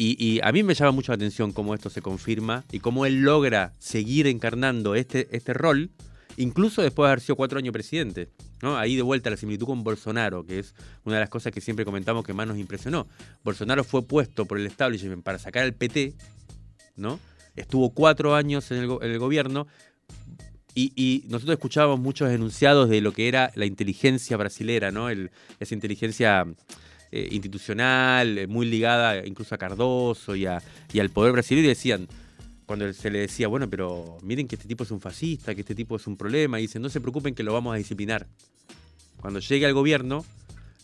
Y, 0.00 0.14
y 0.24 0.38
a 0.44 0.52
mí 0.52 0.62
me 0.62 0.74
llama 0.74 0.92
mucho 0.92 1.10
la 1.10 1.16
atención 1.16 1.52
cómo 1.52 1.74
esto 1.74 1.90
se 1.90 2.00
confirma 2.02 2.64
y 2.70 2.78
cómo 2.78 3.04
él 3.04 3.22
logra 3.22 3.74
seguir 3.80 4.28
encarnando 4.28 4.94
este, 4.94 5.26
este 5.36 5.52
rol, 5.54 5.90
incluso 6.36 6.82
después 6.82 7.06
de 7.06 7.10
haber 7.10 7.20
sido 7.20 7.34
cuatro 7.34 7.58
años 7.58 7.72
presidente. 7.72 8.28
¿no? 8.62 8.76
Ahí 8.78 8.94
de 8.94 9.02
vuelta 9.02 9.28
la 9.28 9.36
similitud 9.36 9.66
con 9.66 9.82
Bolsonaro, 9.82 10.46
que 10.46 10.60
es 10.60 10.72
una 11.04 11.16
de 11.16 11.20
las 11.22 11.28
cosas 11.30 11.52
que 11.52 11.60
siempre 11.60 11.84
comentamos 11.84 12.24
que 12.24 12.32
más 12.32 12.46
nos 12.46 12.58
impresionó. 12.58 13.08
Bolsonaro 13.42 13.82
fue 13.82 14.06
puesto 14.06 14.46
por 14.46 14.60
el 14.60 14.66
establishment 14.68 15.24
para 15.24 15.40
sacar 15.40 15.64
al 15.64 15.74
PT, 15.74 16.14
¿no? 16.94 17.18
Estuvo 17.56 17.90
cuatro 17.90 18.36
años 18.36 18.70
en 18.70 18.78
el, 18.78 19.18
gobierno 19.18 19.66
y, 20.76 20.92
y 20.94 21.24
nosotros 21.28 21.56
escuchábamos 21.56 21.98
muchos 21.98 22.30
enunciados 22.30 22.88
de 22.88 23.00
lo 23.00 23.12
que 23.12 23.26
era 23.26 23.50
la 23.56 23.66
inteligencia 23.66 24.36
brasilera, 24.36 24.92
¿no? 24.92 25.08
El- 25.10 25.32
esa 25.58 25.74
inteligencia 25.74 26.46
eh, 27.12 27.28
institucional, 27.30 28.38
eh, 28.38 28.46
muy 28.46 28.66
ligada 28.66 29.24
incluso 29.26 29.54
a 29.54 29.58
Cardoso 29.58 30.34
y, 30.36 30.46
a- 30.46 30.62
y 30.92 31.00
al 31.00 31.10
poder 31.10 31.32
brasileño, 31.32 31.66
y 31.66 31.68
decían, 31.68 32.08
cuando 32.66 32.92
se 32.92 33.10
le 33.10 33.20
decía, 33.20 33.48
bueno, 33.48 33.68
pero 33.70 34.18
miren 34.22 34.46
que 34.46 34.56
este 34.56 34.68
tipo 34.68 34.84
es 34.84 34.90
un 34.90 35.00
fascista, 35.00 35.54
que 35.54 35.62
este 35.62 35.74
tipo 35.74 35.96
es 35.96 36.06
un 36.06 36.16
problema, 36.16 36.58
y 36.58 36.62
dicen, 36.62 36.82
no 36.82 36.90
se 36.90 37.00
preocupen 37.00 37.34
que 37.34 37.42
lo 37.42 37.52
vamos 37.52 37.74
a 37.74 37.76
disciplinar. 37.78 38.26
Cuando 39.20 39.40
llegue 39.40 39.66
al 39.66 39.72
gobierno, 39.74 40.24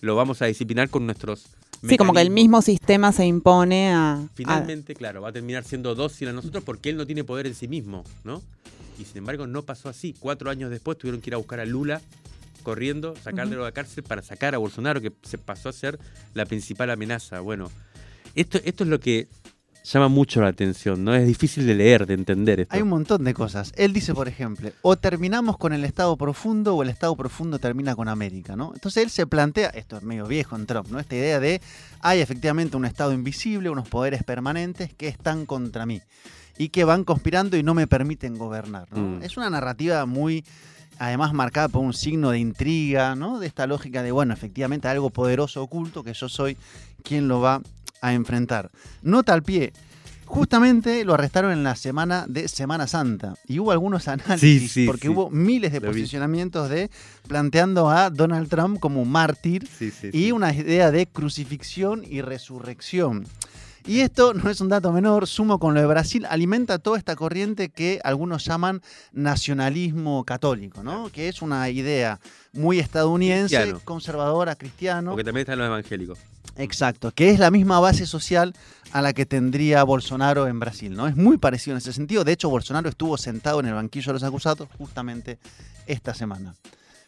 lo 0.00 0.16
vamos 0.16 0.40
a 0.42 0.46
disciplinar 0.46 0.88
con 0.90 1.06
nuestros... 1.06 1.46
Sí, 1.86 1.98
como 1.98 2.14
que 2.14 2.20
el 2.22 2.30
mecanismos". 2.30 2.34
mismo 2.34 2.62
sistema 2.62 3.12
se 3.12 3.26
impone 3.26 3.90
a... 3.92 4.14
a- 4.14 4.28
Finalmente, 4.34 4.94
claro, 4.94 5.20
va 5.20 5.28
a 5.28 5.32
terminar 5.32 5.64
siendo 5.64 5.94
dócil 5.94 6.28
a 6.28 6.32
nosotros 6.32 6.64
porque 6.64 6.88
él 6.88 6.96
no 6.96 7.04
tiene 7.06 7.24
poder 7.24 7.46
en 7.46 7.54
sí 7.54 7.68
mismo, 7.68 8.04
¿no? 8.24 8.40
Y 8.98 9.04
sin 9.04 9.18
embargo 9.18 9.46
no 9.46 9.62
pasó 9.62 9.88
así. 9.90 10.14
Cuatro 10.18 10.50
años 10.50 10.70
después 10.70 10.96
tuvieron 10.96 11.20
que 11.20 11.28
ir 11.30 11.34
a 11.34 11.36
buscar 11.36 11.60
a 11.60 11.66
Lula 11.66 12.00
corriendo, 12.64 13.14
sacarle 13.22 13.54
de 13.54 13.62
la 13.62 13.70
cárcel 13.70 14.02
para 14.02 14.22
sacar 14.22 14.56
a 14.56 14.58
Bolsonaro, 14.58 15.00
que 15.00 15.12
se 15.22 15.38
pasó 15.38 15.68
a 15.68 15.72
ser 15.72 16.00
la 16.34 16.44
principal 16.46 16.90
amenaza. 16.90 17.38
Bueno, 17.38 17.70
esto, 18.34 18.58
esto 18.64 18.82
es 18.82 18.90
lo 18.90 18.98
que 18.98 19.28
llama 19.84 20.08
mucho 20.08 20.40
la 20.40 20.48
atención, 20.48 21.04
¿no? 21.04 21.14
Es 21.14 21.26
difícil 21.26 21.66
de 21.66 21.74
leer, 21.74 22.06
de 22.06 22.14
entender 22.14 22.60
esto. 22.60 22.74
Hay 22.74 22.82
un 22.82 22.88
montón 22.88 23.22
de 23.22 23.34
cosas. 23.34 23.72
Él 23.76 23.92
dice, 23.92 24.14
por 24.14 24.28
ejemplo, 24.28 24.70
o 24.82 24.96
terminamos 24.96 25.58
con 25.58 25.72
el 25.72 25.84
Estado 25.84 26.16
profundo 26.16 26.74
o 26.74 26.82
el 26.82 26.88
Estado 26.88 27.14
profundo 27.16 27.58
termina 27.58 27.94
con 27.94 28.08
América, 28.08 28.56
¿no? 28.56 28.72
Entonces 28.74 29.04
él 29.04 29.10
se 29.10 29.26
plantea, 29.26 29.68
esto 29.68 29.98
es 29.98 30.02
medio 30.02 30.26
viejo 30.26 30.56
en 30.56 30.66
Trump, 30.66 30.88
¿no? 30.88 30.98
Esta 30.98 31.14
idea 31.14 31.38
de 31.38 31.60
hay 32.00 32.20
efectivamente 32.20 32.76
un 32.76 32.86
Estado 32.86 33.12
invisible, 33.12 33.68
unos 33.68 33.88
poderes 33.88 34.24
permanentes 34.24 34.92
que 34.94 35.08
están 35.08 35.44
contra 35.44 35.84
mí 35.84 36.00
y 36.56 36.70
que 36.70 36.84
van 36.84 37.04
conspirando 37.04 37.56
y 37.56 37.62
no 37.62 37.74
me 37.74 37.86
permiten 37.86 38.38
gobernar, 38.38 38.90
¿no? 38.92 39.18
Mm. 39.18 39.22
Es 39.22 39.36
una 39.36 39.50
narrativa 39.50 40.06
muy 40.06 40.44
además 40.98 41.32
marcada 41.32 41.68
por 41.68 41.82
un 41.82 41.92
signo 41.92 42.30
de 42.30 42.38
intriga, 42.38 43.14
¿no? 43.14 43.38
De 43.38 43.46
esta 43.46 43.66
lógica 43.66 44.02
de, 44.02 44.12
bueno, 44.12 44.32
efectivamente 44.34 44.88
algo 44.88 45.10
poderoso 45.10 45.62
oculto 45.62 46.02
que 46.02 46.14
yo 46.14 46.28
soy 46.28 46.56
quien 47.02 47.28
lo 47.28 47.40
va 47.40 47.60
a 48.00 48.12
enfrentar. 48.12 48.70
Nota 49.02 49.32
al 49.32 49.42
pie, 49.42 49.72
Justamente 50.26 51.04
lo 51.04 51.14
arrestaron 51.14 51.52
en 51.52 51.62
la 51.64 51.76
semana 51.76 52.24
de 52.26 52.48
Semana 52.48 52.86
Santa 52.86 53.34
y 53.46 53.58
hubo 53.58 53.72
algunos 53.72 54.08
análisis 54.08 54.62
Sí, 54.62 54.68
sí, 54.68 54.86
porque 54.86 55.02
sí. 55.02 55.08
hubo 55.08 55.30
miles 55.30 55.70
de 55.70 55.80
Lo 55.80 55.88
vi. 55.88 56.00
posicionamientos 56.00 56.70
de 56.70 56.90
planteando 57.28 57.90
a 57.90 58.08
Donald 58.08 58.48
Trump 58.48 58.80
como 58.80 59.02
un 59.02 59.10
mártir 59.10 59.68
y 60.12 60.32
una 60.32 60.52
idea 60.54 60.90
de 60.90 61.06
crucifixión 61.06 62.02
y 62.08 62.22
resurrección. 62.22 63.26
Y 63.86 64.00
esto 64.00 64.32
no 64.32 64.48
es 64.48 64.62
un 64.62 64.70
dato 64.70 64.92
menor, 64.92 65.26
sumo 65.26 65.58
con 65.58 65.74
lo 65.74 65.80
de 65.80 65.86
Brasil, 65.86 66.26
alimenta 66.30 66.78
toda 66.78 66.96
esta 66.96 67.16
corriente 67.16 67.68
que 67.68 68.00
algunos 68.02 68.44
llaman 68.44 68.80
nacionalismo 69.12 70.24
católico, 70.24 70.82
¿no? 70.82 71.10
Que 71.10 71.28
es 71.28 71.42
una 71.42 71.68
idea 71.68 72.18
muy 72.54 72.78
estadounidense, 72.78 73.56
Cristiano. 73.56 73.80
conservadora, 73.84 74.56
cristiano. 74.56 75.10
Porque 75.10 75.24
también 75.24 75.42
están 75.42 75.58
los 75.58 75.66
evangélicos. 75.66 76.18
Exacto, 76.56 77.10
que 77.10 77.30
es 77.30 77.38
la 77.38 77.50
misma 77.50 77.78
base 77.78 78.06
social 78.06 78.54
a 78.92 79.02
la 79.02 79.12
que 79.12 79.26
tendría 79.26 79.82
Bolsonaro 79.84 80.46
en 80.46 80.60
Brasil, 80.60 80.94
¿no? 80.94 81.06
Es 81.06 81.16
muy 81.16 81.36
parecido 81.36 81.74
en 81.74 81.78
ese 81.78 81.92
sentido. 81.92 82.24
De 82.24 82.32
hecho, 82.32 82.48
Bolsonaro 82.48 82.88
estuvo 82.88 83.18
sentado 83.18 83.60
en 83.60 83.66
el 83.66 83.74
banquillo 83.74 84.06
de 84.06 84.12
los 84.14 84.22
acusados 84.22 84.68
justamente 84.78 85.38
esta 85.86 86.14
semana. 86.14 86.54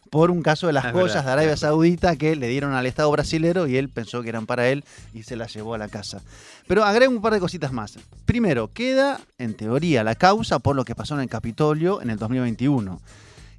Por 0.09 0.31
un 0.31 0.41
caso 0.41 0.67
de 0.67 0.73
las 0.73 0.91
joyas 0.91 1.25
de 1.25 1.31
Arabia. 1.31 1.57
Saudita 1.57 2.15
que 2.15 2.35
le 2.35 2.47
dieron 2.47 2.73
al 2.73 2.85
Estado 2.85 3.11
brasilero 3.11 3.67
y 3.67 3.77
él 3.77 3.89
pensó 3.89 4.21
que 4.21 4.29
eran 4.29 4.45
para 4.45 4.69
él 4.69 4.83
y 5.13 5.23
se 5.23 5.35
las 5.35 5.53
llevó 5.53 5.73
a 5.73 5.77
la 5.77 5.87
casa. 5.87 6.21
Pero 6.67 6.83
agrego 6.83 7.11
un 7.11 7.21
par 7.21 7.33
de 7.33 7.39
cositas 7.39 7.71
más. 7.71 7.97
Primero, 8.25 8.71
queda, 8.73 9.19
en 9.37 9.53
teoría, 9.53 10.03
la 10.03 10.15
causa 10.15 10.59
por 10.59 10.75
lo 10.75 10.85
que 10.85 10.95
pasó 10.95 11.15
en 11.15 11.21
el 11.21 11.29
Capitolio 11.29 12.01
en 12.01 12.09
el 12.09 12.17
2021. 12.17 12.99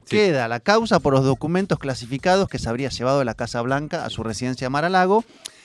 Sí. 0.04 0.16
Queda 0.16 0.48
la 0.48 0.60
causa 0.60 1.00
por 1.00 1.12
los 1.12 1.24
documentos 1.24 1.78
clasificados 1.78 2.48
que 2.48 2.58
se 2.58 2.68
habría 2.68 2.88
llevado 2.88 3.18
de 3.18 3.24
la 3.24 3.34
Casa 3.34 3.60
Blanca 3.60 4.04
a 4.04 4.10
su 4.10 4.22
residencia 4.22 4.66
de 4.66 4.70
Mar-a-Lago. 4.70 5.24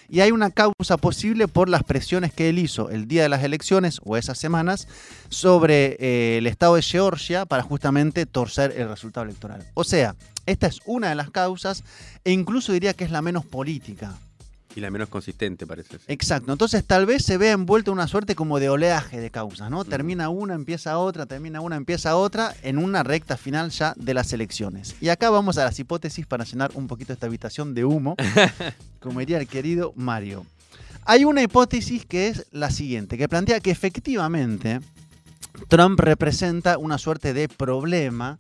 Y 0.10 0.20
hay 0.20 0.32
una 0.32 0.52
causa 0.52 0.98
posible 0.98 1.48
por 1.48 1.70
las 1.70 1.84
presiones 1.84 2.34
que 2.34 2.50
él 2.50 2.60
hizo 2.60 2.90
el 2.90 3.08
día 3.08 3.24
de 3.24 3.30
las 3.30 3.44
elecciones 3.44 4.00
o 4.04 4.18
esas 4.18 4.38
semanas 4.38 4.88
sobre 5.30 5.98
eh, 6.00 6.38
el 6.38 6.48
estado 6.48 6.76
de 6.76 6.82
Georgia 6.82 7.46
para 7.46 7.64
justamente 7.64 8.26
torcer 8.26 8.74
el 8.78 8.90
resultado 8.90 9.26
electoral. 9.26 9.66
O 9.74 9.84
sea, 9.84 10.16
esta 10.46 10.68
es 10.68 10.80
una 10.86 11.10
de 11.10 11.16
las 11.16 11.32
causas 11.32 11.84
e 12.24 12.32
incluso 12.32 12.74
diría 12.74 12.94
que 12.94 13.06
es 13.06 13.12
la 13.12 13.22
menos 13.22 13.46
política. 13.46 14.14
Y 14.76 14.80
la 14.80 14.90
menos 14.90 15.10
consistente, 15.10 15.68
parece. 15.68 15.98
sí. 15.98 16.06
Exacto, 16.08 16.52
entonces 16.52 16.84
tal 16.86 17.06
vez 17.06 17.24
se 17.24 17.38
vea 17.38 17.52
envuelto 17.52 17.92
en 17.92 17.98
una 17.98 18.08
suerte 18.08 18.36
como 18.36 18.60
de 18.60 18.70
oleaje 18.70 19.20
de 19.20 19.30
causas, 19.30 19.70
¿no? 19.70 19.86
Termina 19.86 20.30
una, 20.30 20.56
empieza 20.56 20.98
otra, 20.98 21.26
termina 21.26 21.62
una, 21.62 21.76
empieza 21.76 22.16
otra, 22.16 22.56
en 22.64 22.78
una 22.78 23.04
recta 23.04 23.38
final 23.38 23.70
ya 23.70 23.94
de 23.96 24.14
las 24.14 24.34
elecciones. 24.34 24.96
Y 25.00 25.10
acá 25.10 25.30
vamos 25.30 25.58
a 25.58 25.66
las 25.66 25.78
hipótesis 25.80 26.26
para 26.26 26.44
llenar 26.44 26.72
un 26.74 26.88
poquito 26.88 27.14
esta 27.14 27.28
habitación 27.28 27.74
de 27.74 27.86
humo, 27.86 28.16
como 29.00 29.20
diría 29.20 29.38
el 29.38 29.48
querido 29.48 29.94
Mario. 29.96 30.46
Hay 31.06 31.26
una 31.26 31.44
hipótesis 31.44 32.06
que 32.06 32.30
es 32.30 32.46
la 32.52 32.72
siguiente, 32.72 33.18
que 33.18 33.28
plantea 33.28 33.60
que 33.60 33.72
efectivamente 33.72 34.80
Trump 35.68 36.00
representa 36.00 36.78
una 36.78 36.98
suerte 36.98 37.34
de 37.34 37.48
problema 37.48 38.38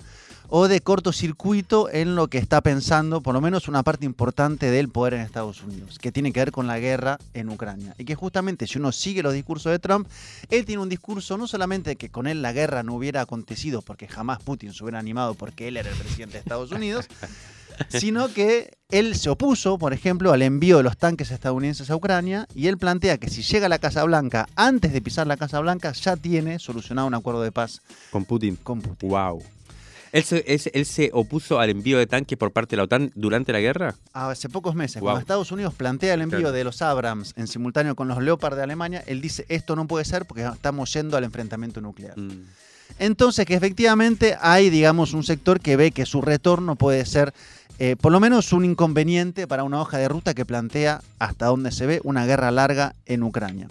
o 0.56 0.68
de 0.68 0.82
cortocircuito 0.82 1.89
en 1.89 2.15
lo 2.15 2.27
que 2.27 2.38
está 2.38 2.62
pensando, 2.62 3.22
por 3.22 3.34
lo 3.34 3.42
menos 3.42 3.68
una 3.68 3.82
parte 3.82 4.06
importante 4.06 4.70
del 4.70 4.89
poder 4.89 5.15
en 5.15 5.22
Estados 5.22 5.63
Unidos, 5.63 5.98
que 5.98 6.12
tiene 6.12 6.32
que 6.32 6.42
ver 6.42 6.51
con 6.51 6.68
la 6.68 6.77
guerra 6.77 7.18
en 7.34 7.50
Ucrania. 7.50 7.96
Y 7.98 8.06
que 8.06 8.13
justamente 8.13 8.68
si 8.68 8.77
uno 8.77 8.92
sigue 8.92 9.24
los 9.24 9.34
discursos 9.34 9.72
de 9.72 9.80
Trump, 9.80 10.08
él 10.50 10.65
tiene 10.65 10.84
un 10.84 10.89
discurso 10.89 11.38
no 11.38 11.48
solamente 11.48 11.92
de 11.92 11.96
que 11.96 12.10
con 12.10 12.27
él 12.27 12.44
la 12.44 12.53
guerra 12.53 12.84
no 12.84 12.94
hubiera 12.94 13.22
acontecido 13.22 13.82
porque 13.82 14.08
jamás 14.08 14.44
Putin 14.44 14.74
se 14.74 14.84
hubiera 14.84 15.00
animado 15.00 15.34
porque 15.34 15.70
él 15.70 15.77
era 15.77 15.89
el 15.89 15.96
presidente 15.96 16.34
de 16.34 16.39
Estados 16.39 16.72
Unidos, 16.72 17.08
sino 17.89 18.32
que 18.34 18.72
él 18.89 19.15
se 19.15 19.30
opuso, 19.30 19.77
por 19.77 19.94
ejemplo, 19.94 20.34
al 20.34 20.42
envío 20.42 20.77
de 20.77 20.84
los 20.84 20.98
tanques 20.98 21.32
estadounidenses 21.32 21.89
a 21.89 21.96
Ucrania 21.96 22.48
y 22.56 22.68
él 22.68 22.77
plantea 22.77 23.18
que 23.18 23.30
si 23.30 23.42
llega 23.42 23.65
a 23.65 23.70
la 23.70 23.80
Casa 23.80 24.03
Blanca, 24.03 24.48
antes 24.56 24.94
de 24.94 25.01
pisar 25.01 25.25
la 25.27 25.38
Casa 25.38 25.60
Blanca, 25.60 25.92
ya 25.94 26.15
tiene 26.15 26.60
solucionado 26.60 27.08
un 27.08 27.13
acuerdo 27.15 27.42
de 27.42 27.51
paz 27.51 27.82
Con 28.12 28.25
Putin. 28.25 28.56
con 28.58 28.82
Putin. 28.82 29.10
Wow. 29.10 29.42
¿Él 30.12 30.24
se, 30.24 30.44
es- 30.46 30.70
él 30.75 30.86
se 30.86 31.10
opuso 31.12 31.60
al 31.60 31.72
envío 31.72 31.98
de 31.98 32.06
tanques 32.06 32.38
por 32.38 32.51
parte 32.51 32.72
de 32.75 32.77
la 32.77 32.84
OTAN 32.84 33.12
durante 33.15 33.51
la 33.51 33.60
guerra? 33.60 33.96
Hace 34.13 34.48
pocos 34.48 34.75
meses, 34.75 34.98
Wow. 35.01 35.08
cuando 35.08 35.22
Estados 35.22 35.51
Unidos 35.51 35.74
plantea 35.74 36.13
el 36.13 36.22
envío 36.22 36.38
Claro. 36.42 36.53
de 36.56 36.63
los 36.63 36.84
Abrams 36.84 37.34
en 37.36 37.48
simultáneo 37.48 37.96
con 37.96 38.08
los 38.08 38.22
Leopard 38.22 38.56
de 38.56 38.62
Alemania, 38.62 39.03
él 39.08 39.22
dice 39.22 39.44
esto 39.50 39.75
no 39.75 39.88
puede 39.88 40.06
ser 40.06 40.25
porque 40.25 40.44
estamos 40.46 40.94
yendo 40.94 41.18
al 41.18 41.24
enfrentamiento 41.24 41.82
nuclear. 41.82 42.15
Mm. 42.15 42.44
Entonces 43.00 43.48
que 43.48 43.56
efectivamente 43.56 44.38
hay, 44.39 44.70
digamos, 44.70 45.13
un 45.13 45.24
sector 45.24 45.60
que 45.60 45.75
ve 45.77 45.89
que 45.92 46.06
su 46.06 46.22
retorno 46.22 46.75
puede 46.75 47.08
ser 47.08 47.34
eh, 47.80 47.96
por 48.00 48.12
lo 48.12 48.20
menos 48.20 48.53
un 48.53 48.65
inconveniente 48.65 49.48
para 49.48 49.63
una 49.63 49.82
hoja 49.82 49.98
de 49.98 50.08
ruta 50.08 50.34
que 50.34 50.46
plantea 50.46 51.01
hasta 51.20 51.48
dónde 51.48 51.72
se 51.72 51.86
ve 51.86 52.01
una 52.03 52.25
guerra 52.25 52.51
larga 52.51 52.96
en 53.06 53.24
Ucrania. 53.24 53.68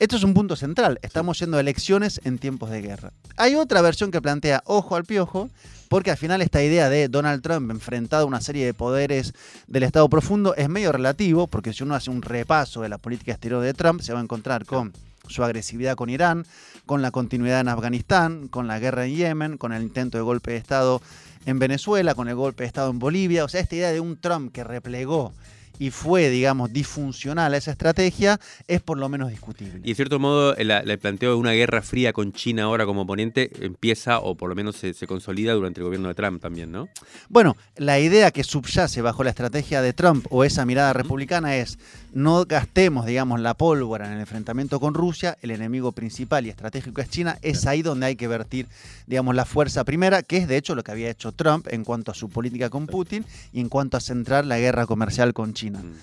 Esto 0.00 0.16
es 0.16 0.22
un 0.22 0.34
punto 0.34 0.54
central. 0.54 1.00
Estamos 1.02 1.40
yendo 1.40 1.56
a 1.56 1.60
elecciones 1.60 2.20
en 2.24 2.38
tiempos 2.38 2.70
de 2.70 2.82
guerra. 2.82 3.12
Hay 3.36 3.56
otra 3.56 3.80
versión 3.80 4.10
que 4.10 4.22
plantea 4.22 4.62
ojo 4.64 4.94
al 4.94 5.04
piojo, 5.04 5.50
porque 5.88 6.12
al 6.12 6.16
final 6.16 6.40
esta 6.40 6.62
idea 6.62 6.88
de 6.88 7.08
Donald 7.08 7.42
Trump 7.42 7.70
enfrentado 7.70 8.22
a 8.22 8.26
una 8.26 8.40
serie 8.40 8.64
de 8.64 8.74
poderes 8.74 9.32
del 9.66 9.82
Estado 9.82 10.08
profundo 10.08 10.54
es 10.54 10.68
medio 10.68 10.92
relativo, 10.92 11.48
porque 11.48 11.72
si 11.72 11.82
uno 11.82 11.96
hace 11.96 12.10
un 12.10 12.22
repaso 12.22 12.82
de 12.82 12.88
la 12.88 12.98
política 12.98 13.32
exterior 13.32 13.62
de 13.62 13.74
Trump, 13.74 14.00
se 14.00 14.12
va 14.12 14.20
a 14.20 14.22
encontrar 14.22 14.64
con 14.66 14.92
su 15.26 15.42
agresividad 15.42 15.96
con 15.96 16.10
Irán, 16.10 16.46
con 16.86 17.02
la 17.02 17.10
continuidad 17.10 17.60
en 17.60 17.68
Afganistán, 17.68 18.48
con 18.48 18.66
la 18.66 18.78
guerra 18.78 19.06
en 19.06 19.16
Yemen, 19.16 19.58
con 19.58 19.72
el 19.72 19.82
intento 19.82 20.16
de 20.16 20.22
golpe 20.22 20.52
de 20.52 20.58
Estado 20.58 21.02
en 21.46 21.58
Venezuela, 21.58 22.14
con 22.14 22.28
el 22.28 22.34
golpe 22.34 22.64
de 22.64 22.68
Estado 22.68 22.90
en 22.90 22.98
Bolivia. 22.98 23.44
O 23.44 23.48
sea, 23.48 23.60
esta 23.60 23.76
idea 23.76 23.92
de 23.92 24.00
un 24.00 24.20
Trump 24.20 24.52
que 24.52 24.64
replegó 24.64 25.32
y 25.78 25.90
fue, 25.90 26.28
digamos, 26.28 26.72
disfuncional 26.72 27.54
a 27.54 27.56
esa 27.56 27.70
estrategia, 27.70 28.40
es 28.66 28.80
por 28.80 28.98
lo 28.98 29.08
menos 29.08 29.30
discutible. 29.30 29.80
Y 29.84 29.90
de 29.90 29.94
cierto 29.94 30.18
modo, 30.18 30.56
el, 30.56 30.70
el 30.70 30.98
planteo 30.98 31.30
de 31.30 31.36
una 31.36 31.52
guerra 31.52 31.82
fría 31.82 32.12
con 32.12 32.32
China 32.32 32.64
ahora 32.64 32.84
como 32.84 33.02
oponente 33.02 33.50
empieza 33.60 34.18
o 34.18 34.34
por 34.34 34.48
lo 34.48 34.56
menos 34.56 34.76
se, 34.76 34.92
se 34.94 35.06
consolida 35.06 35.52
durante 35.52 35.80
el 35.80 35.84
gobierno 35.84 36.08
de 36.08 36.14
Trump 36.14 36.42
también, 36.42 36.72
¿no? 36.72 36.88
Bueno, 37.28 37.56
la 37.76 38.00
idea 38.00 38.30
que 38.30 38.44
subyace 38.44 39.02
bajo 39.02 39.22
la 39.22 39.30
estrategia 39.30 39.82
de 39.82 39.92
Trump 39.92 40.26
o 40.30 40.44
esa 40.44 40.66
mirada 40.66 40.92
republicana 40.92 41.56
es 41.56 41.78
no 42.18 42.44
gastemos, 42.44 43.06
digamos, 43.06 43.40
la 43.40 43.54
pólvora 43.54 44.06
en 44.06 44.14
el 44.14 44.20
enfrentamiento 44.20 44.80
con 44.80 44.92
Rusia, 44.92 45.38
el 45.40 45.52
enemigo 45.52 45.92
principal 45.92 46.46
y 46.46 46.50
estratégico 46.50 47.00
es 47.00 47.08
China, 47.08 47.38
es 47.42 47.66
ahí 47.66 47.82
donde 47.82 48.06
hay 48.06 48.16
que 48.16 48.26
vertir, 48.26 48.66
digamos, 49.06 49.36
la 49.36 49.44
fuerza 49.44 49.84
primera, 49.84 50.22
que 50.22 50.38
es 50.38 50.48
de 50.48 50.56
hecho 50.56 50.74
lo 50.74 50.82
que 50.82 50.90
había 50.90 51.10
hecho 51.10 51.30
Trump 51.32 51.68
en 51.70 51.84
cuanto 51.84 52.10
a 52.10 52.14
su 52.14 52.28
política 52.28 52.70
con 52.70 52.86
Putin 52.86 53.24
y 53.52 53.60
en 53.60 53.68
cuanto 53.68 53.96
a 53.96 54.00
centrar 54.00 54.44
la 54.44 54.58
guerra 54.58 54.86
comercial 54.86 55.32
con 55.32 55.54
China. 55.54 55.78
Mm. 55.78 55.94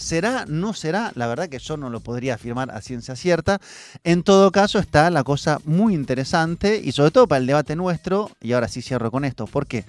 ¿Será? 0.00 0.46
¿No 0.48 0.72
será? 0.72 1.12
La 1.14 1.26
verdad 1.26 1.48
que 1.48 1.58
yo 1.58 1.76
no 1.76 1.90
lo 1.90 2.00
podría 2.00 2.34
afirmar 2.34 2.70
a 2.70 2.80
ciencia 2.80 3.14
cierta. 3.16 3.60
En 4.02 4.22
todo 4.22 4.50
caso 4.50 4.78
está 4.78 5.10
la 5.10 5.24
cosa 5.24 5.58
muy 5.64 5.94
interesante 5.94 6.80
y 6.82 6.92
sobre 6.92 7.10
todo 7.10 7.28
para 7.28 7.40
el 7.40 7.46
debate 7.46 7.76
nuestro, 7.76 8.30
y 8.40 8.52
ahora 8.52 8.68
sí 8.68 8.80
cierro 8.80 9.10
con 9.10 9.24
esto, 9.26 9.46
¿por 9.46 9.66
qué? 9.66 9.84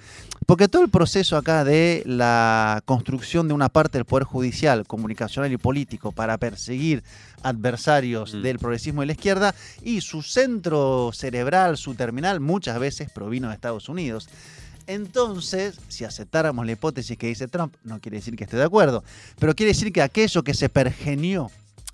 Porque 0.46 0.68
todo 0.68 0.82
el 0.82 0.90
proceso 0.90 1.36
acá 1.36 1.64
de 1.64 2.02
la 2.04 2.82
construcción 2.84 3.48
de 3.48 3.54
una 3.54 3.70
parte 3.70 3.96
del 3.96 4.04
Poder 4.04 4.24
Judicial, 4.24 4.86
comunicacional 4.86 5.50
y 5.50 5.56
político 5.56 6.12
para 6.12 6.36
perseguir 6.36 7.02
adversarios 7.42 8.34
Mm. 8.34 8.42
del 8.42 8.58
progresismo 8.58 9.02
y 9.02 9.06
la 9.06 9.12
izquierda 9.12 9.54
y 9.82 10.02
su 10.02 10.22
centro 10.22 11.10
cerebral, 11.14 11.76
su 11.76 11.94
terminal, 11.94 12.40
muchas 12.40 12.78
veces 12.78 13.10
provino 13.10 13.48
de 13.48 13.54
Estados 13.54 13.88
Unidos. 13.88 14.28
Entonces, 14.86 15.78
si 15.88 16.04
aceptáramos 16.04 16.66
la 16.66 16.72
hipótesis 16.72 17.16
que 17.16 17.28
dice 17.28 17.48
Trump, 17.48 17.74
no 17.84 18.00
quiere 18.00 18.18
decir 18.18 18.36
que 18.36 18.44
esté 18.44 18.56
de 18.56 18.64
acuerdo, 18.64 19.04
pero 19.38 19.54
quiere 19.54 19.72
decir 19.72 19.92
que 19.92 20.02
aquello 20.02 20.42
que 20.42 20.54
se 20.54 20.68
pergenió 20.68 21.50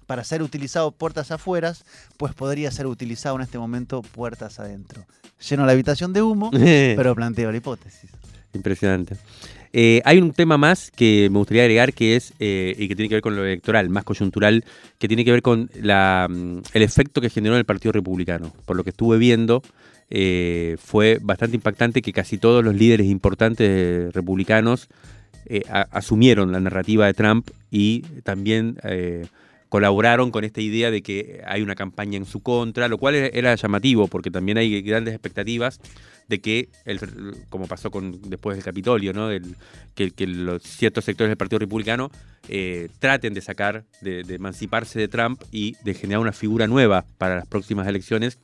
para 0.07 0.25
ser 0.25 0.43
utilizado 0.43 0.91
puertas 0.91 1.31
afuera, 1.31 1.75
pues 2.17 2.33
podría 2.33 2.71
ser 2.71 2.87
utilizado 2.87 3.37
en 3.37 3.43
este 3.43 3.59
momento 3.59 4.01
puertas 4.01 4.59
adentro. 4.59 5.05
Lleno 5.49 5.67
la 5.67 5.73
habitación 5.73 6.13
de 6.13 6.23
humo, 6.23 6.51
pero 6.53 7.15
planteo 7.15 7.51
la 7.51 7.59
hipótesis. 7.59 8.11
Impresionante. 8.55 9.17
Eh, 9.73 10.01
hay 10.05 10.19
un 10.19 10.33
tema 10.33 10.57
más 10.57 10.91
que 10.91 11.29
me 11.31 11.39
gustaría 11.39 11.63
agregar 11.63 11.93
que 11.93 12.17
es, 12.17 12.33
eh, 12.39 12.75
y 12.79 12.89
que 12.89 12.97
tiene 12.97 13.11
que 13.11 13.17
ver 13.17 13.23
con 13.23 13.37
lo 13.37 13.45
electoral, 13.45 13.91
más 13.91 14.05
coyuntural, 14.05 14.65
que 14.99 15.09
tiene 15.09 15.25
que 15.25 15.33
ver 15.33 15.43
con 15.43 15.71
la, 15.75 16.27
mm, 16.29 16.63
el 16.73 16.83
efecto 16.83 17.21
que 17.21 17.29
generó 17.29 17.55
en 17.55 17.59
el 17.59 17.67
Partido 17.67 17.93
Republicano. 17.93 18.53
Por 18.65 18.77
lo 18.77 18.85
que 18.85 18.91
estuve 18.91 19.19
viendo, 19.19 19.63
eh, 20.11 20.77
fue 20.79 21.19
bastante 21.21 21.57
impactante 21.57 22.01
que 22.01 22.13
casi 22.13 22.39
todos 22.39 22.65
los 22.65 22.75
líderes 22.75 23.07
importantes 23.09 24.13
republicanos 24.15 24.89
eh, 25.47 25.63
asumieron 25.69 26.51
la 26.53 26.61
narrativa 26.61 27.07
de 27.07 27.15
Trump 27.15 27.51
y 27.71 28.01
también 28.23 28.79
eh, 28.85 29.27
colaboraron 29.69 30.31
con 30.31 30.45
esta 30.45 30.63
idea 30.63 30.91
de 30.91 31.03
que 31.03 31.43
hay 31.47 31.61
una 31.63 31.75
campaña 31.75 32.17
en 32.17 32.25
su 32.25 32.41
contra, 32.41 32.89
lo 32.89 32.97
cual 32.97 33.15
era- 33.17 33.55
llamativo 33.55 34.09
porque 34.09 34.31
también 34.31 34.57
hay 34.57 34.81
grandes 34.81 35.15
expectativas 35.15 35.79
de 36.27 36.41
que, 36.41 36.69
el, 36.85 37.01
como 37.49 37.67
pasó 37.67 37.91
con 37.91 38.21
después 38.29 38.57
del 38.57 38.65
Capitolio, 38.65 39.15
¿no? 39.15 39.29
Que, 39.95 40.27
los 40.27 40.63
ciertos 40.63 41.07
sectores 41.07 41.31
del 41.31 41.39
Partido 41.39 41.59
Republicano 41.61 42.11
traten 42.99 43.33
de 43.33 43.41
sacar, 43.41 43.85
de, 44.03 44.25
de 44.25 44.35
emanciparse 44.35 44.99
de 44.99 45.09
Trump 45.09 45.41
y 45.53 45.75
de 45.85 45.95
generar 45.95 46.21
una 46.21 46.33
figura 46.33 46.67
nueva 46.67 47.07
para 47.17 47.37
las 47.37 47.47
próximas 47.47 47.89
elecciones. 47.89 48.39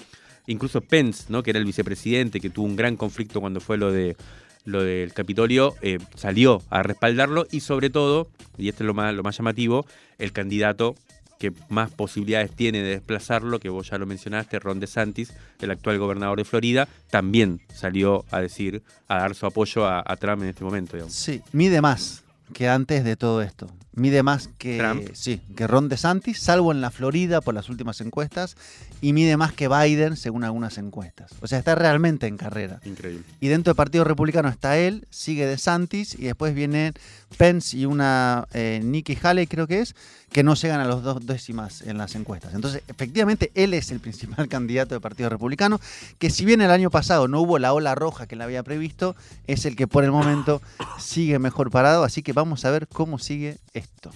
Incluso 0.46 0.80
Pence, 0.80 1.24
¿no? 1.28 1.42
que 1.42 1.50
era 1.50 1.58
el 1.58 1.64
vicepresidente, 1.64 2.40
que 2.40 2.50
tuvo 2.50 2.66
un 2.66 2.76
gran 2.76 2.96
conflicto 2.96 3.40
cuando 3.40 3.60
fue 3.60 3.78
lo 3.78 3.92
de 3.92 4.16
lo 4.64 4.82
del 4.82 5.12
Capitolio, 5.12 5.74
eh, 5.82 5.98
salió 6.14 6.62
a 6.70 6.82
respaldarlo 6.82 7.46
y 7.50 7.60
sobre 7.60 7.90
todo, 7.90 8.28
y 8.56 8.68
esto 8.68 8.82
es 8.82 8.86
lo 8.86 8.94
más, 8.94 9.14
lo 9.14 9.22
más 9.22 9.36
llamativo, 9.36 9.84
el 10.18 10.32
candidato 10.32 10.94
que 11.38 11.52
más 11.68 11.90
posibilidades 11.90 12.52
tiene 12.52 12.82
de 12.82 12.90
desplazarlo, 12.90 13.58
que 13.58 13.68
vos 13.68 13.90
ya 13.90 13.98
lo 13.98 14.06
mencionaste, 14.06 14.58
Ron 14.58 14.80
DeSantis, 14.80 15.34
el 15.60 15.70
actual 15.70 15.98
gobernador 15.98 16.38
de 16.38 16.44
Florida, 16.44 16.88
también 17.10 17.60
salió 17.74 18.24
a 18.30 18.40
decir, 18.40 18.82
a 19.08 19.18
dar 19.18 19.34
su 19.34 19.44
apoyo 19.44 19.86
a, 19.86 20.16
Trump 20.16 20.42
en 20.42 20.48
este 20.48 20.64
momento. 20.64 20.96
Sí, 21.08 21.42
mide 21.52 21.80
más 21.80 22.24
que 22.52 22.68
antes 22.68 23.04
de 23.04 23.16
todo 23.16 23.42
esto. 23.42 23.68
Mide 23.96 24.22
más 24.22 24.48
que, 24.58 24.78
Trump. 24.78 25.08
sí, 25.12 25.40
que 25.56 25.66
Ron 25.66 25.88
DeSantis, 25.88 26.40
salvo 26.40 26.72
en 26.72 26.80
la 26.80 26.90
Florida 26.90 27.40
por 27.40 27.54
las 27.54 27.68
últimas 27.68 28.00
encuestas, 28.00 28.56
y 29.00 29.12
mide 29.12 29.36
más 29.36 29.52
que 29.52 29.68
Biden 29.68 30.16
según 30.16 30.42
algunas 30.42 30.78
encuestas. 30.78 31.32
O 31.40 31.46
sea, 31.46 31.58
está 31.58 31.74
realmente 31.74 32.26
en 32.26 32.36
carrera. 32.36 32.80
Increíble. 32.84 33.24
Y 33.40 33.48
dentro 33.48 33.70
del 33.72 33.76
Partido 33.76 34.04
Republicano 34.04 34.48
está 34.48 34.76
él, 34.78 35.06
sigue 35.10 35.46
DeSantis, 35.46 36.14
y 36.18 36.24
después 36.24 36.54
vienen 36.54 36.94
Pence 37.36 37.76
y 37.76 37.86
una 37.86 38.46
eh, 38.52 38.80
Nikki 38.82 39.16
Haley, 39.22 39.46
creo 39.46 39.66
que 39.66 39.80
es, 39.80 39.94
que 40.34 40.42
no 40.42 40.54
llegan 40.54 40.80
a 40.80 40.84
los 40.84 41.04
dos 41.04 41.24
décimas 41.24 41.82
en 41.82 41.96
las 41.96 42.16
encuestas. 42.16 42.54
Entonces, 42.54 42.82
efectivamente, 42.88 43.52
él 43.54 43.72
es 43.72 43.92
el 43.92 44.00
principal 44.00 44.48
candidato 44.50 44.92
del 44.92 45.00
Partido 45.00 45.28
Republicano, 45.28 45.78
que 46.18 46.28
si 46.28 46.44
bien 46.44 46.60
el 46.60 46.72
año 46.72 46.90
pasado 46.90 47.28
no 47.28 47.40
hubo 47.40 47.60
la 47.60 47.72
ola 47.72 47.94
roja 47.94 48.26
que 48.26 48.34
le 48.34 48.42
había 48.42 48.64
previsto, 48.64 49.14
es 49.46 49.64
el 49.64 49.76
que 49.76 49.86
por 49.86 50.02
el 50.02 50.10
momento 50.10 50.60
sigue 50.98 51.38
mejor 51.38 51.70
parado. 51.70 52.02
Así 52.02 52.24
que 52.24 52.32
vamos 52.32 52.64
a 52.64 52.72
ver 52.72 52.88
cómo 52.88 53.20
sigue 53.20 53.58
esto. 53.74 54.10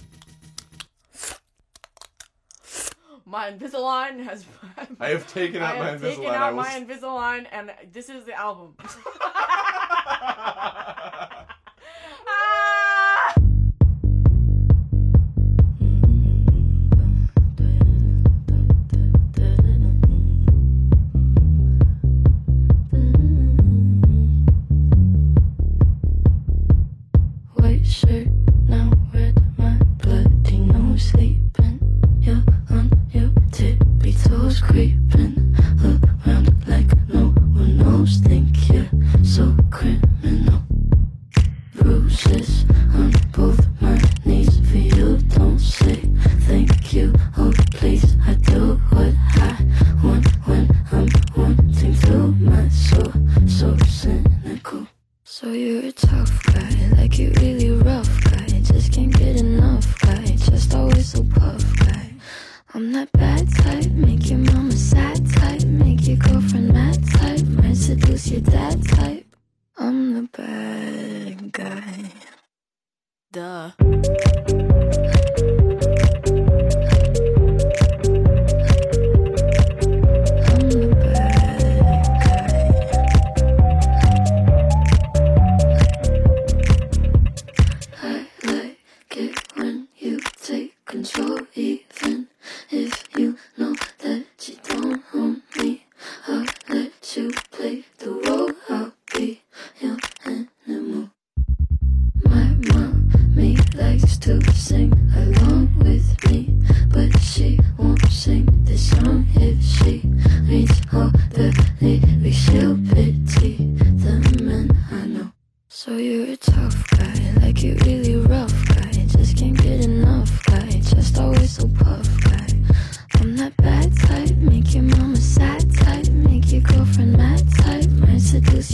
My 3.25 3.47
Invisalign 3.53 4.27
has. 4.27 4.43
I 4.99 5.11
have 5.11 5.25
taken 5.31 5.61
out 5.61 5.75
I 5.75 5.79
my 5.79 5.85
have 5.85 6.01
taken 6.01 6.23
Invisalign. 6.25 6.33
I 6.33 6.35
out 6.35 6.53
will 6.53 6.63
my 6.63 6.79
Invisalign, 6.79 7.47
and 7.53 7.71
this 7.93 8.09
is 8.09 8.25
the 8.25 8.33
album. 8.33 8.75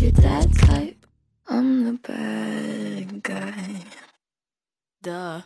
you're 0.02 0.12
that 0.12 0.54
type. 0.58 1.06
I'm 1.48 1.86
the 1.86 1.94
bad 1.94 3.24
guy. 3.24 3.84
Duh. 5.02 5.42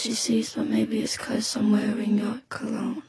she 0.00 0.14
sees, 0.14 0.54
but 0.54 0.66
maybe 0.66 1.00
it's 1.00 1.18
cause 1.18 1.56
I'm 1.56 1.72
wearing 1.72 2.18
your 2.18 2.40
cologne. 2.48 3.02